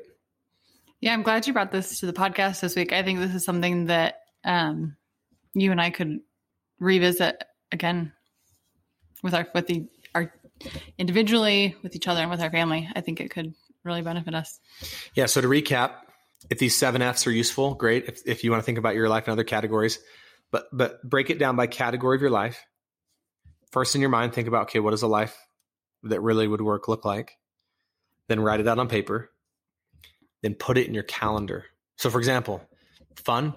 Yeah, 1.01 1.15
I'm 1.15 1.23
glad 1.23 1.47
you 1.47 1.53
brought 1.53 1.73
this 1.73 2.01
to 2.01 2.07
the 2.07 2.13
podcast 2.13 2.61
this 2.61 2.77
week. 2.77 2.93
I 2.93 3.03
think 3.03 3.19
this 3.19 3.35
is 3.35 3.45
something 3.45 3.87
that 3.87 4.21
um, 4.45 4.97
you 5.55 5.71
and 5.71 5.81
I 5.81 5.91
could 5.91 6.21
revisit 6.79 7.43
again 7.73 8.13
with 9.23 9.35
our 9.35 9.49
with 9.55 9.67
the 9.67 9.89
our 10.15 10.33
individually 10.99 11.77
with 11.83 11.97
each 11.97 12.09
other 12.09 12.21
and 12.21 12.31
with 12.31 12.41
our 12.41 12.51
family, 12.51 12.89
I 12.95 13.01
think 13.01 13.21
it 13.21 13.31
could 13.31 13.55
really 13.85 14.03
benefit 14.03 14.35
us. 14.35 14.59
Yeah. 15.15 15.27
So 15.27 15.41
to 15.41 15.49
recap, 15.49 15.93
if 16.51 16.59
these 16.59 16.77
seven 16.77 17.03
F's 17.03 17.27
are 17.27 17.33
useful, 17.33 17.75
great. 17.75 18.07
If, 18.07 18.21
if 18.27 18.45
you 18.45 18.51
want 18.51 18.63
to 18.63 18.67
think 18.67 18.79
about 18.79 18.95
your 18.95 19.09
life 19.09 19.27
in 19.27 19.33
other 19.33 19.45
categories, 19.45 19.99
but 20.51 20.67
but 20.73 21.03
break 21.03 21.31
it 21.31 21.39
down 21.39 21.57
by 21.57 21.67
category 21.67 22.17
of 22.17 22.23
your 22.23 22.31
life. 22.31 22.65
First 23.71 23.95
in 23.95 24.01
your 24.01 24.11
mind, 24.11 24.33
think 24.33 24.49
about 24.49 24.63
okay, 24.63 24.81
what 24.81 24.91
does 24.91 25.03
a 25.03 25.07
life 25.07 25.37
that 26.05 26.21
really 26.21 26.49
would 26.49 26.61
work 26.61 26.89
look 26.89 27.05
like? 27.05 27.37
Then 28.29 28.41
write 28.41 28.61
it 28.61 28.69
out 28.69 28.79
on 28.79 28.89
paper. 28.89 29.31
Then 30.43 30.55
put 30.55 30.79
it 30.79 30.87
in 30.87 30.95
your 30.95 31.03
calendar. 31.03 31.67
So 31.97 32.11
for 32.11 32.19
example, 32.19 32.63
fun. 33.17 33.55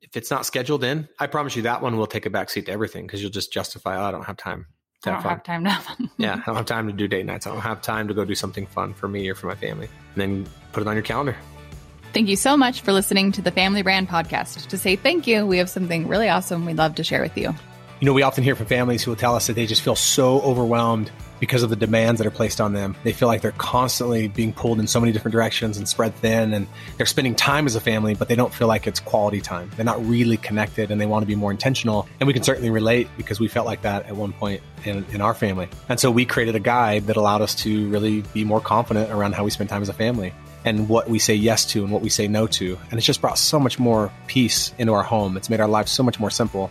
If 0.00 0.16
it's 0.16 0.30
not 0.30 0.46
scheduled 0.46 0.84
in, 0.84 1.08
I 1.18 1.26
promise 1.26 1.56
you 1.56 1.62
that 1.62 1.82
one 1.82 1.96
will 1.96 2.06
take 2.06 2.26
a 2.26 2.30
backseat 2.30 2.66
to 2.66 2.72
everything 2.72 3.06
because 3.06 3.20
you'll 3.20 3.32
just 3.32 3.52
justify, 3.52 3.96
oh, 3.96 4.04
I 4.04 4.10
don't 4.12 4.24
have 4.24 4.36
time. 4.36 4.66
I 5.04 5.10
don't 5.10 5.22
have 5.22 5.42
time 5.42 5.64
to 5.64 5.70
have 5.70 5.82
fun. 5.82 6.10
yeah, 6.16 6.34
I 6.34 6.36
don't 6.46 6.54
have 6.54 6.66
time 6.66 6.86
to 6.86 6.92
do 6.92 7.08
date 7.08 7.26
nights. 7.26 7.46
I 7.46 7.50
don't 7.50 7.60
have 7.60 7.82
time 7.82 8.06
to 8.08 8.14
go 8.14 8.24
do 8.24 8.34
something 8.34 8.66
fun 8.66 8.94
for 8.94 9.08
me 9.08 9.28
or 9.28 9.34
for 9.34 9.48
my 9.48 9.56
family. 9.56 9.88
And 10.14 10.20
then 10.20 10.46
put 10.72 10.82
it 10.82 10.88
on 10.88 10.94
your 10.94 11.02
calendar. 11.02 11.36
Thank 12.12 12.28
you 12.28 12.36
so 12.36 12.56
much 12.56 12.80
for 12.80 12.92
listening 12.92 13.32
to 13.32 13.42
the 13.42 13.50
Family 13.50 13.82
Brand 13.82 14.08
Podcast. 14.08 14.66
To 14.68 14.78
say 14.78 14.96
thank 14.96 15.26
you, 15.26 15.46
we 15.46 15.58
have 15.58 15.68
something 15.68 16.08
really 16.08 16.28
awesome 16.28 16.64
we'd 16.64 16.78
love 16.78 16.94
to 16.94 17.04
share 17.04 17.20
with 17.20 17.36
you. 17.36 17.54
You 17.98 18.04
know, 18.04 18.12
we 18.12 18.20
often 18.20 18.44
hear 18.44 18.54
from 18.54 18.66
families 18.66 19.02
who 19.02 19.10
will 19.10 19.16
tell 19.16 19.34
us 19.34 19.46
that 19.46 19.54
they 19.54 19.64
just 19.64 19.80
feel 19.80 19.96
so 19.96 20.42
overwhelmed 20.42 21.10
because 21.40 21.62
of 21.62 21.70
the 21.70 21.76
demands 21.76 22.18
that 22.18 22.26
are 22.26 22.30
placed 22.30 22.60
on 22.60 22.74
them. 22.74 22.94
They 23.04 23.12
feel 23.14 23.26
like 23.26 23.40
they're 23.40 23.52
constantly 23.52 24.28
being 24.28 24.52
pulled 24.52 24.80
in 24.80 24.86
so 24.86 25.00
many 25.00 25.12
different 25.12 25.32
directions 25.32 25.78
and 25.78 25.88
spread 25.88 26.14
thin, 26.16 26.52
and 26.52 26.66
they're 26.98 27.06
spending 27.06 27.34
time 27.34 27.64
as 27.64 27.74
a 27.74 27.80
family, 27.80 28.14
but 28.14 28.28
they 28.28 28.34
don't 28.34 28.52
feel 28.52 28.68
like 28.68 28.86
it's 28.86 29.00
quality 29.00 29.40
time. 29.40 29.70
They're 29.76 29.84
not 29.84 30.04
really 30.04 30.36
connected 30.36 30.90
and 30.90 31.00
they 31.00 31.06
want 31.06 31.22
to 31.22 31.26
be 31.26 31.34
more 31.34 31.50
intentional. 31.50 32.06
And 32.20 32.26
we 32.26 32.34
can 32.34 32.42
certainly 32.42 32.68
relate 32.68 33.08
because 33.16 33.40
we 33.40 33.48
felt 33.48 33.64
like 33.64 33.80
that 33.82 34.04
at 34.06 34.14
one 34.14 34.34
point 34.34 34.60
in, 34.84 35.06
in 35.12 35.22
our 35.22 35.32
family. 35.32 35.68
And 35.88 35.98
so 35.98 36.10
we 36.10 36.26
created 36.26 36.54
a 36.54 36.60
guide 36.60 37.06
that 37.06 37.16
allowed 37.16 37.40
us 37.40 37.54
to 37.56 37.88
really 37.88 38.20
be 38.34 38.44
more 38.44 38.60
confident 38.60 39.10
around 39.10 39.34
how 39.34 39.44
we 39.44 39.50
spend 39.50 39.70
time 39.70 39.80
as 39.80 39.88
a 39.88 39.94
family 39.94 40.34
and 40.66 40.88
what 40.88 41.08
we 41.08 41.18
say 41.18 41.34
yes 41.34 41.64
to 41.64 41.82
and 41.82 41.92
what 41.92 42.02
we 42.02 42.10
say 42.10 42.28
no 42.28 42.46
to. 42.46 42.76
And 42.90 42.98
it's 42.98 43.06
just 43.06 43.20
brought 43.22 43.38
so 43.38 43.58
much 43.58 43.78
more 43.78 44.12
peace 44.26 44.74
into 44.78 44.92
our 44.92 45.02
home. 45.02 45.36
It's 45.36 45.48
made 45.48 45.60
our 45.60 45.68
lives 45.68 45.92
so 45.92 46.02
much 46.02 46.20
more 46.20 46.30
simple. 46.30 46.70